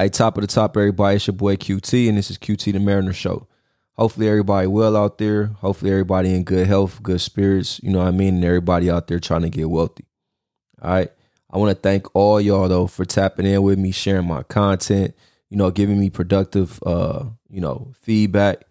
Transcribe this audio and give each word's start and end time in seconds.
Hey, 0.00 0.10
top 0.10 0.38
of 0.38 0.42
the 0.42 0.46
top, 0.46 0.76
everybody. 0.76 1.16
It's 1.16 1.26
your 1.26 1.34
boy 1.34 1.56
QT, 1.56 2.08
and 2.08 2.16
this 2.16 2.30
is 2.30 2.38
QT 2.38 2.72
the 2.72 2.78
Mariner 2.78 3.12
Show. 3.12 3.48
Hopefully, 3.94 4.28
everybody 4.28 4.68
well 4.68 4.96
out 4.96 5.18
there. 5.18 5.46
Hopefully, 5.46 5.90
everybody 5.90 6.32
in 6.32 6.44
good 6.44 6.68
health, 6.68 7.02
good 7.02 7.20
spirits. 7.20 7.80
You 7.82 7.90
know 7.90 7.98
what 7.98 8.06
I 8.06 8.12
mean? 8.12 8.36
And 8.36 8.44
everybody 8.44 8.88
out 8.88 9.08
there 9.08 9.18
trying 9.18 9.42
to 9.42 9.48
get 9.48 9.68
wealthy. 9.68 10.04
All 10.80 10.92
right. 10.92 11.10
I 11.50 11.58
want 11.58 11.76
to 11.76 11.82
thank 11.82 12.14
all 12.14 12.40
y'all 12.40 12.68
though 12.68 12.86
for 12.86 13.04
tapping 13.04 13.44
in 13.44 13.60
with 13.64 13.76
me, 13.76 13.90
sharing 13.90 14.28
my 14.28 14.44
content. 14.44 15.16
You 15.50 15.56
know, 15.56 15.72
giving 15.72 15.98
me 15.98 16.10
productive, 16.10 16.80
uh, 16.86 17.24
you 17.50 17.60
know, 17.60 17.92
feedback. 18.00 18.66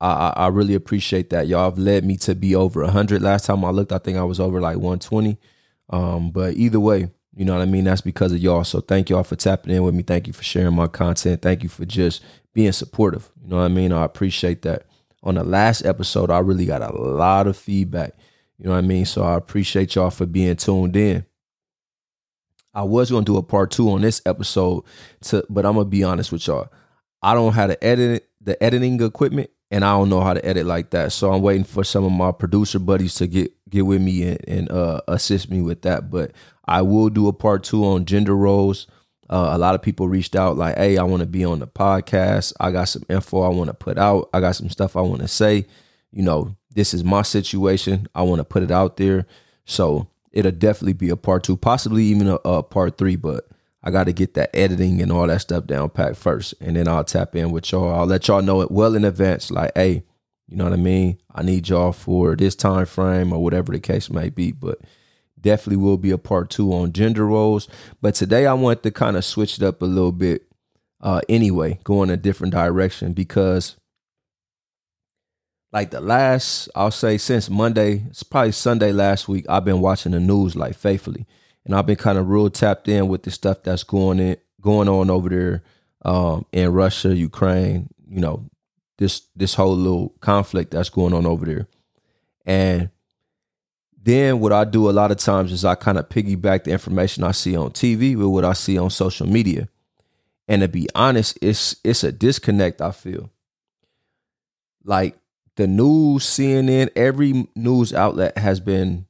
I, 0.00 0.32
I 0.34 0.46
really 0.46 0.74
appreciate 0.74 1.28
that. 1.30 1.48
Y'all 1.48 1.68
have 1.68 1.76
led 1.76 2.02
me 2.02 2.16
to 2.16 2.34
be 2.34 2.54
over 2.56 2.82
100. 2.82 3.20
Last 3.20 3.44
time 3.44 3.62
I 3.62 3.70
looked, 3.72 3.92
I 3.92 3.98
think 3.98 4.16
I 4.16 4.24
was 4.24 4.40
over 4.40 4.58
like 4.58 4.76
120. 4.76 5.36
Um, 5.90 6.30
but 6.30 6.54
either 6.54 6.80
way, 6.80 7.10
you 7.34 7.44
know 7.44 7.54
what 7.54 7.62
I 7.62 7.66
mean? 7.66 7.84
That's 7.84 8.00
because 8.00 8.32
of 8.32 8.38
y'all. 8.38 8.64
So 8.64 8.80
thank 8.80 9.08
y'all 9.08 9.24
for 9.24 9.36
tapping 9.36 9.74
in 9.74 9.82
with 9.82 9.94
me. 9.94 10.02
Thank 10.02 10.26
you 10.26 10.32
for 10.32 10.42
sharing 10.42 10.74
my 10.74 10.86
content. 10.86 11.42
Thank 11.42 11.62
you 11.62 11.68
for 11.68 11.84
just 11.84 12.22
being 12.52 12.72
supportive. 12.72 13.30
You 13.42 13.50
know 13.50 13.56
what 13.56 13.64
I 13.64 13.68
mean? 13.68 13.92
I 13.92 14.04
appreciate 14.04 14.62
that. 14.62 14.86
On 15.22 15.36
the 15.36 15.44
last 15.44 15.84
episode, 15.84 16.30
I 16.30 16.40
really 16.40 16.66
got 16.66 16.82
a 16.82 16.92
lot 16.94 17.46
of 17.46 17.56
feedback. 17.56 18.14
You 18.58 18.66
know 18.66 18.72
what 18.72 18.78
I 18.78 18.82
mean? 18.82 19.06
So 19.06 19.22
I 19.22 19.36
appreciate 19.36 19.94
y'all 19.94 20.10
for 20.10 20.26
being 20.26 20.56
tuned 20.56 20.96
in. 20.96 21.24
I 22.74 22.82
was 22.82 23.10
gonna 23.10 23.24
do 23.24 23.36
a 23.36 23.42
part 23.42 23.70
two 23.70 23.90
on 23.90 24.00
this 24.00 24.22
episode, 24.24 24.84
to, 25.22 25.44
but 25.50 25.66
I'm 25.66 25.74
gonna 25.74 25.84
be 25.84 26.04
honest 26.04 26.32
with 26.32 26.46
y'all. 26.46 26.68
I 27.22 27.34
don't 27.34 27.52
have 27.52 27.68
the 27.68 27.84
edit 27.84 28.28
the 28.40 28.60
editing 28.62 29.00
equipment, 29.00 29.50
and 29.70 29.84
I 29.84 29.96
don't 29.96 30.08
know 30.08 30.20
how 30.20 30.34
to 30.34 30.44
edit 30.44 30.66
like 30.66 30.90
that. 30.90 31.12
So 31.12 31.32
I'm 31.32 31.42
waiting 31.42 31.64
for 31.64 31.84
some 31.84 32.04
of 32.04 32.12
my 32.12 32.32
producer 32.32 32.78
buddies 32.78 33.14
to 33.16 33.26
get 33.26 33.52
get 33.68 33.86
with 33.86 34.00
me 34.00 34.22
and, 34.28 34.48
and 34.48 34.70
uh, 34.70 35.00
assist 35.08 35.50
me 35.50 35.60
with 35.60 35.82
that. 35.82 36.10
But 36.10 36.32
I 36.64 36.82
will 36.82 37.08
do 37.08 37.28
a 37.28 37.32
part 37.32 37.64
two 37.64 37.84
on 37.84 38.04
gender 38.04 38.36
roles. 38.36 38.86
Uh, 39.28 39.50
a 39.52 39.58
lot 39.58 39.74
of 39.74 39.82
people 39.82 40.08
reached 40.08 40.36
out 40.36 40.56
like, 40.56 40.76
"Hey, 40.76 40.98
I 40.98 41.04
want 41.04 41.20
to 41.20 41.26
be 41.26 41.44
on 41.44 41.58
the 41.58 41.66
podcast. 41.66 42.52
I 42.60 42.70
got 42.70 42.84
some 42.84 43.04
info 43.08 43.42
I 43.42 43.48
want 43.48 43.68
to 43.68 43.74
put 43.74 43.98
out. 43.98 44.28
I 44.32 44.40
got 44.40 44.56
some 44.56 44.68
stuff 44.68 44.96
I 44.96 45.00
want 45.00 45.22
to 45.22 45.28
say. 45.28 45.66
You 46.10 46.22
know, 46.22 46.54
this 46.74 46.92
is 46.92 47.02
my 47.02 47.22
situation. 47.22 48.06
I 48.14 48.22
want 48.22 48.40
to 48.40 48.44
put 48.44 48.62
it 48.62 48.70
out 48.70 48.96
there." 48.96 49.26
So 49.64 50.08
it'll 50.32 50.52
definitely 50.52 50.92
be 50.94 51.08
a 51.08 51.16
part 51.16 51.44
two, 51.44 51.56
possibly 51.56 52.04
even 52.04 52.28
a, 52.28 52.34
a 52.44 52.62
part 52.62 52.98
three. 52.98 53.16
But 53.16 53.48
I 53.82 53.90
got 53.90 54.04
to 54.04 54.12
get 54.12 54.34
that 54.34 54.54
editing 54.54 55.00
and 55.00 55.10
all 55.10 55.26
that 55.26 55.40
stuff 55.40 55.66
down 55.66 55.90
packed 55.90 56.16
first, 56.16 56.54
and 56.60 56.76
then 56.76 56.86
I'll 56.86 57.04
tap 57.04 57.34
in 57.34 57.50
with 57.50 57.72
y'all. 57.72 57.92
I'll 57.92 58.06
let 58.06 58.28
y'all 58.28 58.42
know 58.42 58.60
it 58.60 58.70
well 58.70 58.94
in 58.94 59.04
advance. 59.04 59.50
Like, 59.50 59.72
hey, 59.74 60.04
you 60.48 60.56
know 60.56 60.64
what 60.64 60.72
I 60.72 60.76
mean? 60.76 61.18
I 61.34 61.42
need 61.42 61.68
y'all 61.68 61.92
for 61.92 62.36
this 62.36 62.54
time 62.54 62.86
frame 62.86 63.32
or 63.32 63.42
whatever 63.42 63.72
the 63.72 63.80
case 63.80 64.10
may 64.10 64.28
be. 64.28 64.52
But 64.52 64.80
definitely 65.42 65.76
will 65.76 65.98
be 65.98 66.10
a 66.10 66.18
part 66.18 66.50
two 66.50 66.72
on 66.72 66.92
gender 66.92 67.26
roles. 67.26 67.68
But 68.00 68.14
today 68.14 68.46
I 68.46 68.54
want 68.54 68.82
to 68.82 68.90
kind 68.90 69.16
of 69.16 69.24
switch 69.24 69.58
it 69.58 69.62
up 69.62 69.82
a 69.82 69.86
little 69.86 70.12
bit. 70.12 70.44
Uh, 71.00 71.20
anyway, 71.28 71.80
go 71.84 72.02
in 72.02 72.10
a 72.10 72.16
different 72.16 72.52
direction 72.52 73.12
because 73.12 73.76
like 75.72 75.90
the 75.90 76.00
last, 76.00 76.68
I'll 76.74 76.90
say 76.90 77.18
since 77.18 77.48
Monday, 77.50 78.04
it's 78.08 78.22
probably 78.22 78.52
Sunday 78.52 78.92
last 78.92 79.28
week, 79.28 79.46
I've 79.48 79.64
been 79.64 79.80
watching 79.80 80.12
the 80.12 80.20
news 80.20 80.54
like 80.54 80.76
faithfully. 80.76 81.26
And 81.64 81.74
I've 81.74 81.86
been 81.86 81.96
kind 81.96 82.18
of 82.18 82.28
real 82.28 82.50
tapped 82.50 82.88
in 82.88 83.08
with 83.08 83.22
the 83.22 83.30
stuff 83.30 83.62
that's 83.62 83.84
going 83.84 84.18
in 84.18 84.36
going 84.60 84.88
on 84.88 85.10
over 85.10 85.28
there 85.28 85.62
um, 86.04 86.46
in 86.52 86.72
Russia, 86.72 87.14
Ukraine, 87.14 87.88
you 88.08 88.20
know, 88.20 88.48
this 88.98 89.22
this 89.34 89.54
whole 89.54 89.76
little 89.76 90.10
conflict 90.20 90.70
that's 90.72 90.88
going 90.88 91.12
on 91.12 91.26
over 91.26 91.44
there. 91.44 91.68
And 92.44 92.90
then 94.04 94.40
what 94.40 94.52
I 94.52 94.64
do 94.64 94.90
a 94.90 94.92
lot 94.92 95.10
of 95.10 95.18
times 95.18 95.52
is 95.52 95.64
I 95.64 95.74
kind 95.76 95.98
of 95.98 96.08
piggyback 96.08 96.64
the 96.64 96.72
information 96.72 97.22
I 97.22 97.30
see 97.30 97.56
on 97.56 97.70
TV 97.70 98.16
with 98.16 98.26
what 98.26 98.44
I 98.44 98.52
see 98.52 98.76
on 98.76 98.90
social 98.90 99.26
media. 99.26 99.68
And 100.48 100.62
to 100.62 100.68
be 100.68 100.88
honest, 100.94 101.38
it's 101.40 101.76
it's 101.84 102.02
a 102.02 102.10
disconnect 102.10 102.80
I 102.80 102.90
feel. 102.90 103.30
Like 104.84 105.16
the 105.56 105.68
news, 105.68 106.24
CNN, 106.24 106.90
every 106.96 107.46
news 107.54 107.92
outlet 107.92 108.36
has 108.38 108.58
been, 108.58 109.06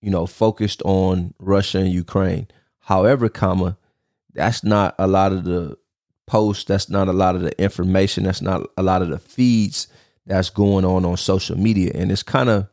you 0.00 0.10
know, 0.10 0.26
focused 0.26 0.82
on 0.84 1.34
Russia 1.40 1.78
and 1.78 1.92
Ukraine. 1.92 2.46
However, 2.78 3.28
comma, 3.28 3.76
that's 4.32 4.62
not 4.62 4.94
a 4.98 5.08
lot 5.08 5.32
of 5.32 5.44
the 5.44 5.76
posts. 6.26 6.64
That's 6.64 6.88
not 6.88 7.08
a 7.08 7.12
lot 7.12 7.34
of 7.34 7.42
the 7.42 7.60
information. 7.60 8.24
That's 8.24 8.42
not 8.42 8.68
a 8.76 8.82
lot 8.82 9.02
of 9.02 9.08
the 9.08 9.18
feeds 9.18 9.88
that's 10.24 10.50
going 10.50 10.84
on 10.84 11.04
on 11.04 11.16
social 11.16 11.56
media, 11.58 11.92
and 11.94 12.12
it's 12.12 12.22
kind 12.22 12.48
of, 12.48 12.68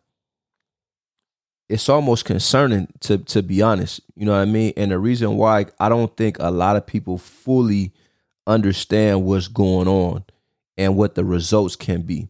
it's 1.70 1.90
almost 1.90 2.26
concerning 2.26 2.88
to 3.02 3.18
to 3.20 3.42
be 3.42 3.62
honest. 3.62 4.02
You 4.16 4.26
know 4.26 4.34
what 4.34 4.40
I 4.40 4.46
mean? 4.46 4.74
And 4.78 4.92
the 4.92 5.00
reason 5.00 5.38
why 5.38 5.66
I 5.80 5.90
don't 5.90 6.16
think 6.16 6.38
a 6.40 6.52
lot 6.52 6.76
of 6.76 6.86
people 6.86 7.18
fully 7.18 7.94
understand 8.46 9.24
what's 9.24 9.48
going 9.48 9.88
on 9.88 10.26
and 10.78 10.98
what 10.98 11.16
the 11.16 11.24
results 11.24 11.76
can 11.76 12.02
be 12.02 12.30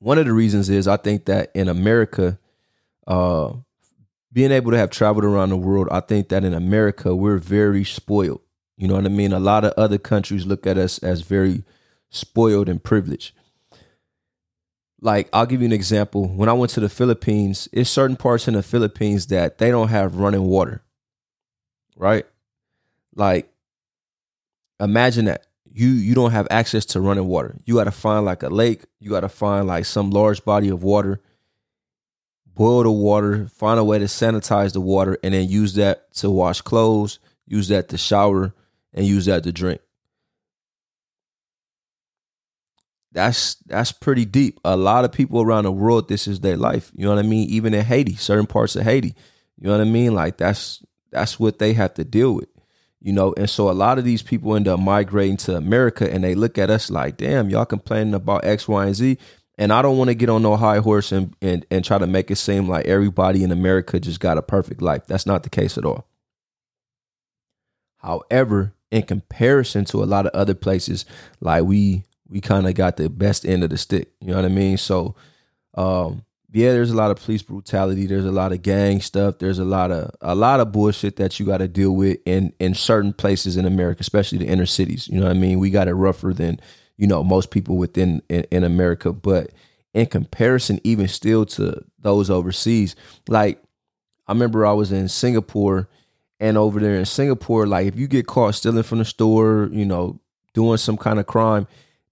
one 0.00 0.18
of 0.18 0.26
the 0.26 0.32
reasons 0.32 0.68
is 0.70 0.86
I 0.86 0.96
think 0.96 1.24
that 1.26 1.50
in 1.54 1.68
America, 1.68 2.38
uh, 3.06 3.52
being 4.32 4.52
able 4.52 4.70
to 4.70 4.78
have 4.78 4.90
traveled 4.90 5.24
around 5.24 5.50
the 5.50 5.56
world, 5.56 5.88
I 5.90 6.00
think 6.00 6.28
that 6.28 6.44
in 6.44 6.54
America 6.54 7.14
we're 7.14 7.38
very 7.38 7.84
spoiled. 7.84 8.40
You 8.76 8.86
know 8.86 8.94
what 8.94 9.06
I 9.06 9.08
mean? 9.08 9.32
A 9.32 9.40
lot 9.40 9.64
of 9.64 9.72
other 9.76 9.98
countries 9.98 10.46
look 10.46 10.66
at 10.66 10.78
us 10.78 10.98
as 10.98 11.22
very 11.22 11.64
spoiled 12.10 12.68
and 12.68 12.82
privileged. 12.82 13.32
Like 15.00 15.28
I'll 15.32 15.46
give 15.46 15.60
you 15.60 15.66
an 15.66 15.72
example. 15.72 16.26
When 16.26 16.48
I 16.48 16.52
went 16.52 16.72
to 16.72 16.80
the 16.80 16.88
Philippines, 16.88 17.68
it's 17.72 17.90
certain 17.90 18.16
parts 18.16 18.48
in 18.48 18.54
the 18.54 18.62
Philippines 18.62 19.26
that 19.28 19.58
they 19.58 19.70
don't 19.70 19.88
have 19.88 20.16
running 20.16 20.44
water. 20.44 20.82
Right? 21.96 22.26
Like 23.14 23.52
imagine 24.80 25.26
that 25.26 25.46
you 25.72 25.88
you 25.88 26.14
don't 26.14 26.32
have 26.32 26.48
access 26.50 26.84
to 26.86 27.00
running 27.00 27.26
water. 27.26 27.56
You 27.64 27.74
got 27.74 27.84
to 27.84 27.90
find 27.90 28.24
like 28.24 28.42
a 28.42 28.48
lake. 28.48 28.84
You 29.00 29.10
got 29.10 29.20
to 29.20 29.28
find 29.28 29.66
like 29.66 29.84
some 29.84 30.10
large 30.10 30.44
body 30.44 30.68
of 30.68 30.82
water. 30.82 31.20
Boil 32.46 32.82
the 32.82 32.90
water. 32.90 33.46
Find 33.46 33.78
a 33.78 33.84
way 33.84 33.98
to 33.98 34.06
sanitize 34.06 34.72
the 34.72 34.80
water, 34.80 35.16
and 35.22 35.34
then 35.34 35.48
use 35.48 35.74
that 35.74 36.12
to 36.14 36.30
wash 36.30 36.60
clothes. 36.60 37.20
Use 37.46 37.68
that 37.68 37.88
to 37.90 37.98
shower, 37.98 38.52
and 38.92 39.06
use 39.06 39.26
that 39.26 39.44
to 39.44 39.52
drink. 39.52 39.80
That's 43.18 43.56
that's 43.66 43.90
pretty 43.90 44.24
deep. 44.24 44.60
A 44.64 44.76
lot 44.76 45.04
of 45.04 45.10
people 45.10 45.42
around 45.42 45.64
the 45.64 45.72
world, 45.72 46.08
this 46.08 46.28
is 46.28 46.38
their 46.38 46.56
life. 46.56 46.92
You 46.94 47.04
know 47.04 47.14
what 47.16 47.24
I 47.24 47.26
mean? 47.26 47.48
Even 47.50 47.74
in 47.74 47.84
Haiti, 47.84 48.14
certain 48.14 48.46
parts 48.46 48.76
of 48.76 48.84
Haiti. 48.84 49.14
You 49.58 49.66
know 49.66 49.72
what 49.72 49.80
I 49.80 49.90
mean? 49.90 50.14
Like 50.14 50.36
that's 50.36 50.84
that's 51.10 51.40
what 51.40 51.58
they 51.58 51.72
have 51.72 51.94
to 51.94 52.04
deal 52.04 52.32
with 52.32 52.48
you 53.00 53.12
know 53.12 53.32
and 53.36 53.48
so 53.48 53.70
a 53.70 53.72
lot 53.72 53.98
of 53.98 54.04
these 54.04 54.22
people 54.22 54.54
end 54.54 54.68
up 54.68 54.78
migrating 54.80 55.36
to 55.36 55.56
america 55.56 56.12
and 56.12 56.22
they 56.22 56.34
look 56.34 56.58
at 56.58 56.70
us 56.70 56.90
like 56.90 57.16
damn 57.16 57.48
y'all 57.48 57.64
complaining 57.64 58.14
about 58.14 58.44
x 58.44 58.66
y 58.68 58.86
and 58.86 58.94
z 58.94 59.18
and 59.56 59.72
i 59.72 59.80
don't 59.82 59.98
want 59.98 60.08
to 60.08 60.14
get 60.14 60.28
on 60.28 60.42
no 60.42 60.56
high 60.56 60.78
horse 60.78 61.12
and, 61.12 61.34
and 61.40 61.64
and 61.70 61.84
try 61.84 61.98
to 61.98 62.06
make 62.06 62.30
it 62.30 62.36
seem 62.36 62.68
like 62.68 62.84
everybody 62.86 63.42
in 63.42 63.52
america 63.52 63.98
just 64.00 64.20
got 64.20 64.38
a 64.38 64.42
perfect 64.42 64.82
life 64.82 65.06
that's 65.06 65.26
not 65.26 65.42
the 65.42 65.50
case 65.50 65.78
at 65.78 65.84
all 65.84 66.06
however 67.98 68.74
in 68.90 69.02
comparison 69.02 69.84
to 69.84 70.02
a 70.02 70.06
lot 70.06 70.26
of 70.26 70.32
other 70.34 70.54
places 70.54 71.04
like 71.40 71.64
we 71.64 72.02
we 72.28 72.40
kind 72.40 72.66
of 72.66 72.74
got 72.74 72.96
the 72.96 73.08
best 73.08 73.44
end 73.44 73.64
of 73.64 73.70
the 73.70 73.78
stick 73.78 74.10
you 74.20 74.28
know 74.28 74.36
what 74.36 74.44
i 74.44 74.48
mean 74.48 74.76
so 74.76 75.14
um 75.74 76.22
yeah, 76.50 76.72
there's 76.72 76.90
a 76.90 76.96
lot 76.96 77.10
of 77.10 77.18
police 77.18 77.42
brutality. 77.42 78.06
There's 78.06 78.24
a 78.24 78.32
lot 78.32 78.52
of 78.52 78.62
gang 78.62 79.00
stuff. 79.00 79.38
There's 79.38 79.58
a 79.58 79.64
lot 79.64 79.90
of 79.90 80.10
a 80.22 80.34
lot 80.34 80.60
of 80.60 80.72
bullshit 80.72 81.16
that 81.16 81.38
you 81.38 81.44
got 81.44 81.58
to 81.58 81.68
deal 81.68 81.92
with 81.92 82.18
in 82.24 82.54
in 82.58 82.74
certain 82.74 83.12
places 83.12 83.56
in 83.56 83.66
America, 83.66 84.00
especially 84.00 84.38
the 84.38 84.46
inner 84.46 84.66
cities. 84.66 85.08
You 85.08 85.20
know 85.20 85.26
what 85.26 85.36
I 85.36 85.38
mean? 85.38 85.58
We 85.58 85.70
got 85.70 85.88
it 85.88 85.94
rougher 85.94 86.32
than 86.32 86.58
you 86.96 87.06
know 87.06 87.22
most 87.22 87.50
people 87.50 87.76
within 87.76 88.22
in, 88.30 88.44
in 88.50 88.64
America, 88.64 89.12
but 89.12 89.50
in 89.92 90.06
comparison, 90.06 90.80
even 90.84 91.06
still 91.06 91.44
to 91.44 91.84
those 91.98 92.30
overseas, 92.30 92.96
like 93.28 93.62
I 94.26 94.32
remember 94.32 94.64
I 94.64 94.72
was 94.72 94.90
in 94.90 95.08
Singapore, 95.08 95.88
and 96.40 96.56
over 96.56 96.80
there 96.80 96.94
in 96.94 97.04
Singapore, 97.04 97.66
like 97.66 97.86
if 97.86 97.96
you 97.96 98.08
get 98.08 98.26
caught 98.26 98.54
stealing 98.54 98.82
from 98.84 98.98
the 98.98 99.04
store, 99.04 99.68
you 99.70 99.84
know, 99.84 100.18
doing 100.54 100.78
some 100.78 100.96
kind 100.96 101.18
of 101.18 101.26
crime 101.26 101.66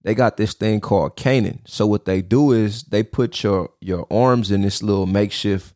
they 0.07 0.15
got 0.15 0.37
this 0.37 0.53
thing 0.53 0.79
called 0.79 1.17
caning. 1.17 1.59
So 1.65 1.85
what 1.85 2.05
they 2.05 2.21
do 2.21 2.53
is 2.53 2.83
they 2.83 3.03
put 3.03 3.43
your 3.43 3.71
your 3.81 4.07
arms 4.09 4.51
in 4.51 4.61
this 4.61 4.81
little 4.81 5.05
makeshift 5.05 5.73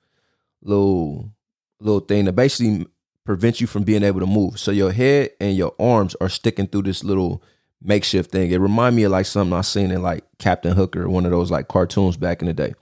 little 0.62 1.34
little 1.82 2.00
thing 2.00 2.24
to 2.24 2.32
basically 2.32 2.86
prevent 3.26 3.60
you 3.60 3.68
from 3.68 3.84
being 3.84 4.04
able 4.04 4.22
to 4.22 4.26
move. 4.26 4.58
So 4.58 4.72
your 4.72 4.94
head 4.94 5.32
and 5.42 5.58
your 5.58 5.76
arms 5.78 6.16
are 6.22 6.30
sticking 6.30 6.68
through 6.68 6.84
this 6.84 7.04
little 7.04 7.44
makeshift 7.82 8.32
thing. 8.32 8.52
It 8.52 8.62
remind 8.62 8.96
me 8.96 9.04
of 9.04 9.12
like 9.12 9.26
something 9.26 9.52
I 9.52 9.60
seen 9.60 9.92
in 9.92 10.02
like 10.02 10.24
Captain 10.40 10.78
Hooker, 10.78 11.10
one 11.10 11.26
of 11.26 11.32
those 11.32 11.52
like 11.52 11.68
cartoons 11.68 12.16
back 12.16 12.42
in 12.42 12.48
the 12.48 12.54
day. 12.54 12.74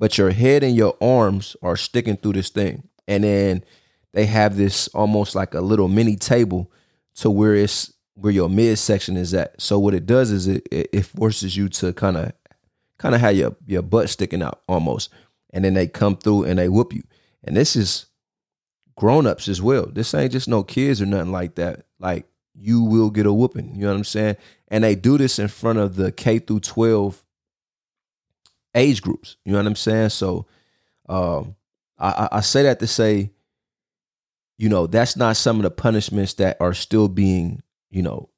But 0.00 0.18
your 0.18 0.30
head 0.30 0.64
and 0.64 0.74
your 0.74 0.96
arms 1.00 1.54
are 1.62 1.76
sticking 1.76 2.16
through 2.16 2.32
this 2.32 2.48
thing. 2.48 2.88
And 3.06 3.22
then 3.22 3.62
they 4.14 4.26
have 4.26 4.56
this 4.56 4.88
almost 4.88 5.36
like 5.36 5.54
a 5.54 5.60
little 5.60 5.86
mini 5.86 6.16
table 6.16 6.72
to 7.18 7.30
where 7.30 7.54
it's 7.54 7.92
where 8.20 8.32
your 8.32 8.48
midsection 8.48 9.16
is 9.16 9.32
at. 9.34 9.60
So 9.60 9.78
what 9.78 9.94
it 9.94 10.06
does 10.06 10.30
is 10.30 10.46
it 10.46 10.66
it 10.70 11.04
forces 11.04 11.56
you 11.56 11.68
to 11.70 11.92
kind 11.92 12.16
of 12.16 12.32
kind 12.98 13.14
of 13.14 13.20
have 13.20 13.36
your 13.36 13.56
your 13.66 13.82
butt 13.82 14.10
sticking 14.10 14.42
out 14.42 14.62
almost, 14.68 15.10
and 15.52 15.64
then 15.64 15.74
they 15.74 15.86
come 15.86 16.16
through 16.16 16.44
and 16.44 16.58
they 16.58 16.68
whoop 16.68 16.92
you. 16.92 17.02
And 17.44 17.56
this 17.56 17.76
is 17.76 18.06
grown 18.96 19.26
ups 19.26 19.48
as 19.48 19.62
well. 19.62 19.86
This 19.86 20.12
ain't 20.14 20.32
just 20.32 20.48
no 20.48 20.62
kids 20.62 21.00
or 21.00 21.06
nothing 21.06 21.32
like 21.32 21.54
that. 21.54 21.86
Like 22.00 22.26
you 22.60 22.82
will 22.82 23.10
get 23.10 23.26
a 23.26 23.32
whooping. 23.32 23.74
You 23.76 23.82
know 23.82 23.88
what 23.88 23.98
I'm 23.98 24.04
saying? 24.04 24.36
And 24.68 24.82
they 24.82 24.94
do 24.94 25.16
this 25.16 25.38
in 25.38 25.48
front 25.48 25.78
of 25.78 25.96
the 25.96 26.10
K 26.10 26.40
through 26.40 26.60
12 26.60 27.22
age 28.74 29.02
groups. 29.02 29.36
You 29.44 29.52
know 29.52 29.58
what 29.58 29.66
I'm 29.66 29.76
saying? 29.76 30.10
So 30.10 30.46
um, 31.08 31.54
I, 31.98 32.28
I 32.32 32.40
say 32.40 32.64
that 32.64 32.80
to 32.80 32.86
say, 32.86 33.30
you 34.56 34.68
know, 34.68 34.86
that's 34.86 35.16
not 35.16 35.36
some 35.36 35.56
of 35.56 35.62
the 35.62 35.70
punishments 35.70 36.34
that 36.34 36.56
are 36.60 36.74
still 36.74 37.08
being, 37.08 37.62
you 37.90 38.02
know, 38.02 38.28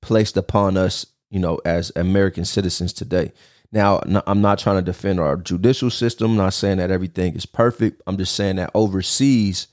placed 0.00 0.36
upon 0.36 0.76
us, 0.76 1.06
you 1.30 1.38
know, 1.38 1.60
as 1.64 1.92
American 1.96 2.44
citizens 2.44 2.92
today. 2.92 3.32
Now, 3.70 4.00
I'm 4.26 4.42
not 4.42 4.58
trying 4.58 4.76
to 4.76 4.82
defend 4.82 5.18
our 5.18 5.36
judicial 5.36 5.88
system. 5.88 6.32
I'm 6.32 6.36
not 6.36 6.52
saying 6.52 6.76
that 6.76 6.90
everything 6.90 7.34
is 7.34 7.46
perfect. 7.46 8.02
I'm 8.06 8.18
just 8.18 8.34
saying 8.34 8.56
that 8.56 8.70
overseas, 8.74 9.68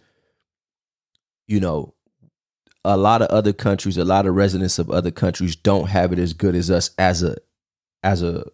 you 1.47 1.59
know, 1.59 1.93
a 2.85 2.95
lot 2.95 3.21
of 3.21 3.27
other 3.27 3.51
countries, 3.51 3.97
a 3.97 4.05
lot 4.05 4.25
of 4.25 4.35
residents 4.35 4.79
of 4.79 4.89
other 4.89 5.11
countries 5.11 5.55
don't 5.55 5.89
have 5.89 6.13
it 6.13 6.19
as 6.19 6.31
good 6.33 6.55
as 6.55 6.71
us 6.71 6.91
as 6.97 7.23
a 7.23 7.35
as 8.01 8.23
a 8.23 8.45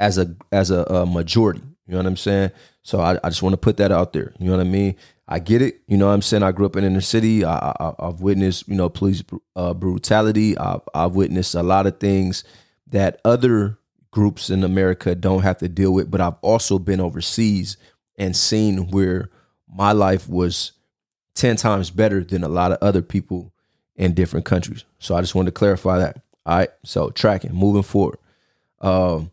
as 0.00 0.18
a 0.18 0.34
as 0.50 0.72
a, 0.72 0.82
a 0.84 1.06
majority. 1.06 1.62
You 1.86 1.92
know 1.92 1.98
what 1.98 2.06
I'm 2.06 2.16
saying? 2.16 2.50
So 2.82 3.00
I, 3.00 3.18
I 3.22 3.28
just 3.28 3.42
want 3.42 3.52
to 3.52 3.58
put 3.58 3.76
that 3.76 3.92
out 3.92 4.12
there. 4.12 4.34
You 4.40 4.46
know 4.46 4.56
what 4.56 4.66
I 4.66 4.68
mean? 4.68 4.96
I 5.28 5.38
get 5.40 5.60
it. 5.60 5.80
You 5.88 5.96
know 5.96 6.06
what 6.06 6.12
I'm 6.12 6.22
saying? 6.22 6.42
I 6.42 6.52
grew 6.52 6.66
up 6.66 6.76
in 6.76 6.84
inner 6.84 7.00
city. 7.00 7.44
I, 7.44 7.72
I, 7.80 7.94
have 8.06 8.20
witnessed, 8.20 8.68
you 8.68 8.76
know, 8.76 8.88
police 8.88 9.24
uh, 9.56 9.74
brutality. 9.74 10.56
I've, 10.56 10.82
I've 10.94 11.14
witnessed 11.14 11.54
a 11.54 11.62
lot 11.62 11.86
of 11.86 11.98
things 11.98 12.44
that 12.86 13.20
other 13.24 13.78
groups 14.12 14.50
in 14.50 14.62
America 14.62 15.14
don't 15.14 15.42
have 15.42 15.58
to 15.58 15.68
deal 15.68 15.92
with. 15.92 16.10
But 16.10 16.20
I've 16.20 16.38
also 16.42 16.78
been 16.78 17.00
overseas 17.00 17.76
and 18.16 18.36
seen 18.36 18.90
where 18.90 19.30
my 19.68 19.92
life 19.92 20.28
was 20.28 20.72
10 21.34 21.56
times 21.56 21.90
better 21.90 22.22
than 22.22 22.44
a 22.44 22.48
lot 22.48 22.72
of 22.72 22.78
other 22.80 23.02
people 23.02 23.52
in 23.96 24.14
different 24.14 24.46
countries. 24.46 24.84
So 24.98 25.16
I 25.16 25.20
just 25.20 25.34
wanted 25.34 25.50
to 25.50 25.58
clarify 25.58 25.98
that. 25.98 26.22
All 26.44 26.58
right. 26.58 26.70
So 26.84 27.10
tracking, 27.10 27.52
moving 27.52 27.82
forward. 27.82 28.18
Um, 28.80 29.32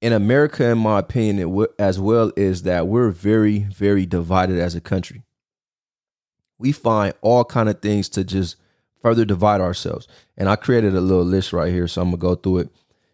in 0.00 0.12
America, 0.12 0.68
in 0.68 0.78
my 0.78 0.98
opinion, 0.98 1.66
as 1.78 1.98
well, 1.98 2.32
is 2.36 2.62
that 2.62 2.86
we're 2.86 3.10
very, 3.10 3.60
very 3.60 4.06
divided 4.06 4.58
as 4.58 4.74
a 4.74 4.80
country. 4.80 5.22
We 6.58 6.72
find 6.72 7.14
all 7.22 7.44
kind 7.44 7.68
of 7.68 7.80
things 7.80 8.08
to 8.10 8.24
just 8.24 8.56
further 9.00 9.24
divide 9.24 9.60
ourselves. 9.60 10.06
And 10.36 10.48
I 10.48 10.56
created 10.56 10.94
a 10.94 11.00
little 11.00 11.24
list 11.24 11.52
right 11.52 11.72
here, 11.72 11.88
so 11.88 12.02
I'm 12.02 12.08
gonna 12.08 12.18
go 12.18 12.34
through 12.34 12.58
it. 12.58 12.70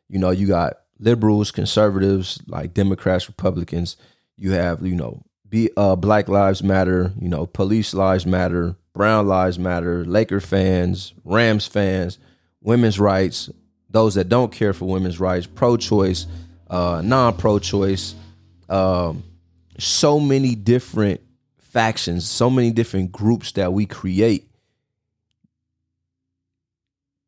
You 0.09 0.19
know, 0.19 0.31
you 0.31 0.47
got 0.47 0.75
liberals, 0.99 1.51
conservatives, 1.51 2.41
like 2.47 2.75
Democrats, 2.75 3.29
Republicans. 3.29 3.97
You 4.37 4.53
have, 4.53 4.85
you 4.85 4.95
know, 4.95 5.23
be 5.49 5.71
uh, 5.77 5.97
Black 5.97 6.29
Lives 6.29 6.63
Matter, 6.63 7.13
you 7.21 7.29
know, 7.29 7.47
Police 7.47 7.95
Lives 7.95 8.27
Matter, 8.27 8.77
Brown 8.95 9.27
Lives 9.27 9.59
Matter, 9.59 10.05
Laker 10.05 10.41
fans, 10.41 11.13
Rams 11.25 11.67
fans, 11.67 12.19
women's 12.61 12.99
rights, 12.99 13.51
those 13.91 14.15
that 14.15 14.29
don't 14.29 14.53
care 14.53 14.73
for 14.73 14.87
women's 14.87 15.21
rights, 15.21 15.47
pro-choice, 15.47 16.27
uh, 16.73 17.03
non-pro-choice, 17.05 18.15
um, 18.71 19.23
so 19.79 20.19
many 20.19 20.55
different 20.55 21.21
factions, 21.59 22.27
so 22.27 22.49
many 22.49 22.71
different 22.71 23.13
groups 23.13 23.53
that 23.53 23.73
we 23.75 23.85
create 23.85 24.49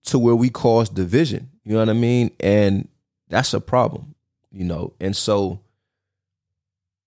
to 0.04 0.18
where 0.18 0.34
we 0.34 0.48
cause 0.48 0.88
division. 0.88 1.50
You 1.62 1.74
know 1.74 1.80
what 1.80 1.90
I 1.90 1.92
mean? 1.92 2.30
And 2.40 2.88
that's 3.28 3.52
a 3.52 3.60
problem, 3.60 4.14
you 4.50 4.64
know. 4.64 4.94
And 4.98 5.14
so 5.14 5.60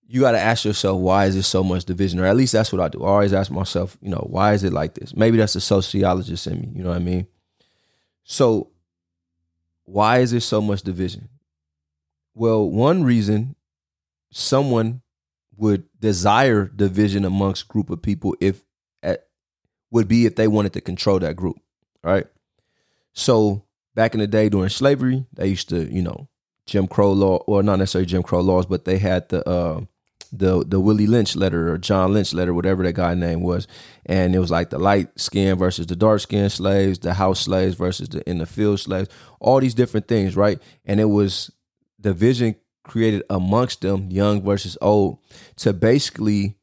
you 0.06 0.20
got 0.20 0.32
to 0.32 0.40
ask 0.40 0.64
yourself, 0.64 1.00
why 1.00 1.26
is 1.26 1.34
there 1.34 1.42
so 1.42 1.64
much 1.64 1.84
division? 1.84 2.20
Or 2.20 2.26
at 2.26 2.36
least 2.36 2.52
that's 2.52 2.72
what 2.72 2.80
I 2.80 2.88
do. 2.88 3.02
I 3.02 3.08
always 3.08 3.32
ask 3.32 3.50
myself, 3.50 3.98
you 4.00 4.10
know, 4.10 4.24
why 4.30 4.52
is 4.52 4.62
it 4.62 4.72
like 4.72 4.94
this? 4.94 5.14
Maybe 5.14 5.38
that's 5.38 5.56
a 5.56 5.60
sociologist 5.60 6.46
in 6.46 6.60
me. 6.60 6.68
You 6.74 6.84
know 6.84 6.90
what 6.90 6.96
I 6.96 7.00
mean? 7.00 7.26
So 8.22 8.68
why 9.84 10.18
is 10.20 10.30
there 10.30 10.40
so 10.40 10.60
much 10.60 10.82
division? 10.82 11.28
Well, 12.38 12.70
one 12.70 13.02
reason 13.02 13.56
someone 14.30 15.02
would 15.56 15.88
desire 15.98 16.66
division 16.66 17.24
amongst 17.24 17.66
group 17.66 17.90
of 17.90 18.00
people 18.00 18.36
if 18.40 18.62
at, 19.02 19.26
would 19.90 20.06
be 20.06 20.24
if 20.24 20.36
they 20.36 20.46
wanted 20.46 20.72
to 20.74 20.80
control 20.80 21.18
that 21.18 21.34
group, 21.34 21.56
right? 22.04 22.28
So 23.12 23.64
back 23.96 24.14
in 24.14 24.20
the 24.20 24.28
day 24.28 24.48
during 24.48 24.68
slavery, 24.68 25.26
they 25.32 25.48
used 25.48 25.68
to, 25.70 25.92
you 25.92 26.00
know, 26.00 26.28
Jim 26.64 26.86
Crow 26.86 27.12
law, 27.12 27.38
or 27.48 27.64
not 27.64 27.80
necessarily 27.80 28.06
Jim 28.06 28.22
Crow 28.22 28.40
laws, 28.40 28.66
but 28.66 28.84
they 28.84 28.98
had 28.98 29.28
the 29.30 29.46
uh, 29.48 29.80
the 30.30 30.64
the 30.64 30.78
Willie 30.78 31.08
Lynch 31.08 31.34
letter 31.34 31.72
or 31.72 31.78
John 31.78 32.12
Lynch 32.12 32.32
letter, 32.32 32.54
whatever 32.54 32.84
that 32.84 32.92
guy 32.92 33.14
name 33.14 33.40
was, 33.40 33.66
and 34.06 34.32
it 34.32 34.38
was 34.38 34.52
like 34.52 34.70
the 34.70 34.78
light 34.78 35.18
skin 35.18 35.58
versus 35.58 35.86
the 35.86 35.96
dark 35.96 36.20
skin 36.20 36.50
slaves, 36.50 37.00
the 37.00 37.14
house 37.14 37.40
slaves 37.40 37.74
versus 37.74 38.10
the 38.10 38.28
in 38.30 38.38
the 38.38 38.46
field 38.46 38.78
slaves, 38.78 39.08
all 39.40 39.58
these 39.58 39.74
different 39.74 40.06
things, 40.06 40.36
right? 40.36 40.60
And 40.84 41.00
it 41.00 41.06
was 41.06 41.50
division 42.00 42.56
created 42.84 43.22
amongst 43.28 43.82
them, 43.82 44.10
young 44.10 44.42
versus 44.42 44.78
old, 44.80 45.18
to 45.56 45.72
basically 45.72 46.56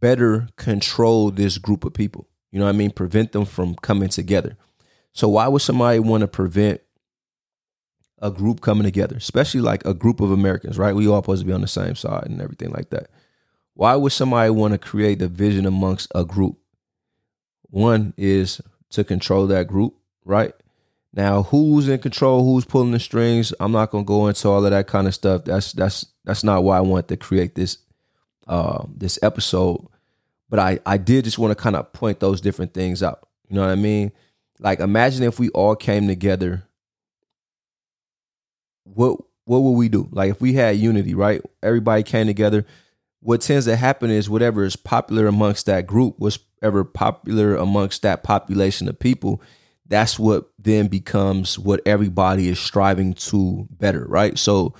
better 0.00 0.48
control 0.56 1.30
this 1.30 1.58
group 1.58 1.84
of 1.84 1.94
people. 1.94 2.28
You 2.50 2.58
know 2.58 2.64
what 2.64 2.74
I 2.74 2.78
mean? 2.78 2.90
Prevent 2.90 3.32
them 3.32 3.44
from 3.44 3.74
coming 3.76 4.08
together. 4.08 4.56
So 5.12 5.28
why 5.28 5.48
would 5.48 5.62
somebody 5.62 5.98
want 5.98 6.22
to 6.22 6.28
prevent 6.28 6.80
a 8.20 8.30
group 8.30 8.60
coming 8.60 8.84
together, 8.84 9.16
especially 9.16 9.60
like 9.60 9.84
a 9.84 9.94
group 9.94 10.20
of 10.20 10.30
Americans, 10.30 10.78
right? 10.78 10.94
We 10.94 11.08
all 11.08 11.22
supposed 11.22 11.42
to 11.42 11.46
be 11.46 11.52
on 11.52 11.62
the 11.62 11.68
same 11.68 11.96
side 11.96 12.26
and 12.26 12.40
everything 12.40 12.70
like 12.70 12.90
that. 12.90 13.08
Why 13.74 13.96
would 13.96 14.12
somebody 14.12 14.50
want 14.50 14.72
to 14.72 14.78
create 14.78 15.18
division 15.18 15.64
amongst 15.64 16.12
a 16.14 16.24
group? 16.24 16.58
One 17.70 18.12
is 18.16 18.60
to 18.90 19.04
control 19.04 19.46
that 19.46 19.68
group, 19.68 19.94
right? 20.24 20.52
Now, 21.12 21.42
who's 21.42 21.88
in 21.88 21.98
control, 21.98 22.44
who's 22.44 22.64
pulling 22.64 22.92
the 22.92 23.00
strings? 23.00 23.52
I'm 23.58 23.72
not 23.72 23.90
gonna 23.90 24.04
go 24.04 24.28
into 24.28 24.48
all 24.48 24.64
of 24.64 24.70
that 24.70 24.86
kind 24.86 25.06
of 25.08 25.14
stuff. 25.14 25.44
That's 25.44 25.72
that's 25.72 26.06
that's 26.24 26.44
not 26.44 26.62
why 26.62 26.78
I 26.78 26.82
want 26.82 27.08
to 27.08 27.16
create 27.16 27.54
this 27.54 27.78
uh 28.46 28.84
this 28.96 29.18
episode. 29.22 29.86
But 30.48 30.60
I 30.60 30.78
I 30.86 30.98
did 30.98 31.24
just 31.24 31.38
want 31.38 31.50
to 31.50 31.60
kind 31.60 31.76
of 31.76 31.92
point 31.92 32.20
those 32.20 32.40
different 32.40 32.74
things 32.74 33.02
out. 33.02 33.28
You 33.48 33.56
know 33.56 33.62
what 33.62 33.70
I 33.70 33.76
mean? 33.76 34.12
Like 34.60 34.78
imagine 34.78 35.24
if 35.24 35.38
we 35.38 35.48
all 35.50 35.74
came 35.74 36.06
together. 36.06 36.64
What 38.84 39.18
what 39.46 39.60
would 39.60 39.72
we 39.72 39.88
do? 39.88 40.08
Like 40.12 40.30
if 40.30 40.40
we 40.40 40.52
had 40.52 40.76
unity, 40.76 41.14
right? 41.14 41.42
Everybody 41.60 42.04
came 42.04 42.28
together. 42.28 42.64
What 43.22 43.40
tends 43.40 43.66
to 43.66 43.76
happen 43.76 44.10
is 44.10 44.30
whatever 44.30 44.64
is 44.64 44.76
popular 44.76 45.26
amongst 45.26 45.66
that 45.66 45.86
group, 45.86 46.18
whatever 46.18 46.84
popular 46.84 47.56
amongst 47.56 48.02
that 48.02 48.22
population 48.22 48.88
of 48.88 48.98
people, 48.98 49.42
that's 49.90 50.18
what 50.18 50.48
then 50.56 50.86
becomes 50.86 51.58
what 51.58 51.80
everybody 51.84 52.48
is 52.48 52.60
striving 52.60 53.12
to 53.12 53.66
better, 53.72 54.06
right? 54.06 54.38
So, 54.38 54.72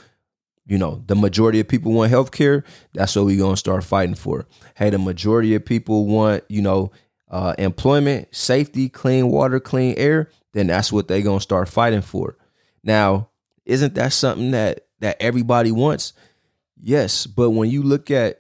you 0.67 0.79
know, 0.79 1.03
the 1.09 1.17
majority 1.17 1.59
of 1.59 1.67
people 1.67 1.93
want 1.93 2.13
healthcare. 2.13 2.63
That's 2.95 3.17
what 3.17 3.27
we're 3.27 3.39
gonna 3.41 3.57
start 3.57 3.83
fighting 3.83 4.15
for. 4.15 4.47
Hey, 4.77 4.89
the 4.89 4.99
majority 4.99 5.57
of 5.57 5.65
people 5.65 6.07
want, 6.07 6.45
you 6.49 6.63
know, 6.63 6.93
uh, 7.29 7.55
employment, 7.59 8.29
safety, 8.31 8.89
clean 8.89 9.29
water, 9.29 9.59
clean 9.59 9.95
air, 9.99 10.31
then 10.53 10.69
that's 10.69 10.93
what 10.93 11.09
they're 11.09 11.23
gonna 11.23 11.41
start 11.41 11.69
fighting 11.69 12.03
for. 12.03 12.37
Now, 12.85 13.31
isn't 13.67 13.97
that 13.97 14.13
something 14.13 14.53
that 14.53 14.87
that 15.01 15.17
everybody 15.21 15.73
wants? 15.73 16.13
Yes, 16.81 17.27
but 17.27 17.51
when 17.51 17.69
you 17.69 17.83
look 17.83 18.13
at 18.13 18.40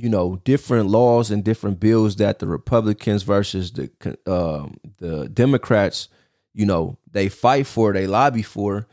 you 0.00 0.08
know 0.08 0.40
different 0.44 0.88
laws 0.88 1.30
and 1.30 1.44
different 1.44 1.80
bills 1.80 2.16
that 2.16 2.38
the 2.38 2.46
Republicans 2.46 3.22
versus 3.22 3.72
the 3.72 3.90
um, 4.26 4.78
the 4.98 5.28
Democrats, 5.28 6.08
you 6.54 6.66
know, 6.66 6.98
they 7.10 7.28
fight 7.28 7.66
for, 7.66 7.92
they 7.92 8.06
lobby 8.06 8.42
for. 8.42 8.86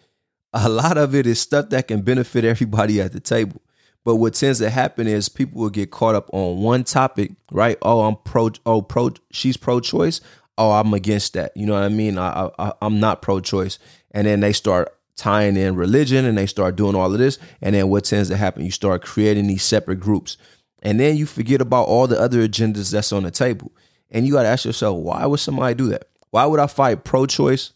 A 0.54 0.70
lot 0.70 0.98
of 0.98 1.14
it 1.14 1.28
is 1.28 1.40
stuff 1.40 1.70
that 1.70 1.88
can 1.88 2.02
benefit 2.02 2.44
everybody 2.46 3.00
at 3.02 3.12
the 3.14 3.20
table. 3.20 3.62
But 4.04 4.16
what 4.16 4.36
tends 4.36 4.60
to 4.60 4.70
happen 4.70 5.06
is 5.06 5.28
people 5.28 5.60
will 5.60 5.70
get 5.70 5.92
caught 5.92 6.16
up 6.16 6.30
on 6.32 6.60
one 6.60 6.86
topic, 6.86 7.32
right? 7.52 7.78
Oh, 7.82 8.04
I'm 8.04 8.16
pro. 8.16 8.52
Oh, 8.66 8.82
pro. 8.82 9.12
She's 9.32 9.58
pro-choice. 9.58 10.22
Oh, 10.58 10.72
I'm 10.72 10.94
against 10.94 11.34
that. 11.34 11.52
You 11.58 11.66
know 11.66 11.74
what 11.74 11.84
I 11.84 11.90
mean? 11.90 12.18
I, 12.18 12.50
I 12.58 12.72
I'm 12.82 13.02
not 13.02 13.22
pro-choice. 13.22 13.80
And 14.12 14.26
then 14.26 14.40
they 14.40 14.54
start 14.54 14.98
tying 15.18 15.58
in 15.58 15.76
religion 15.76 16.24
and 16.24 16.38
they 16.38 16.46
start 16.46 16.78
doing 16.78 16.96
all 16.96 17.12
of 17.12 17.20
this. 17.20 17.38
And 17.62 17.76
then 17.76 17.90
what 17.90 18.06
tends 18.06 18.30
to 18.30 18.38
happen? 18.38 18.64
You 18.64 18.72
start 18.72 19.02
creating 19.04 19.48
these 19.48 19.64
separate 19.64 20.00
groups, 20.00 20.38
and 20.82 21.00
then 21.00 21.18
you 21.18 21.26
forget 21.26 21.62
about 21.62 21.88
all 21.88 22.08
the 22.08 22.20
other 22.20 22.48
agendas 22.48 22.92
that's 22.92 23.12
on 23.12 23.24
the 23.24 23.32
table. 23.32 23.72
And 24.10 24.26
you 24.26 24.34
got 24.34 24.44
to 24.44 24.50
ask 24.50 24.66
yourself, 24.66 24.98
why 24.98 25.26
would 25.26 25.40
somebody 25.40 25.76
do 25.76 25.88
that? 25.90 26.08
Why 26.30 26.46
would 26.46 26.60
I 26.60 26.68
fight 26.68 27.04
pro-choice 27.04 27.74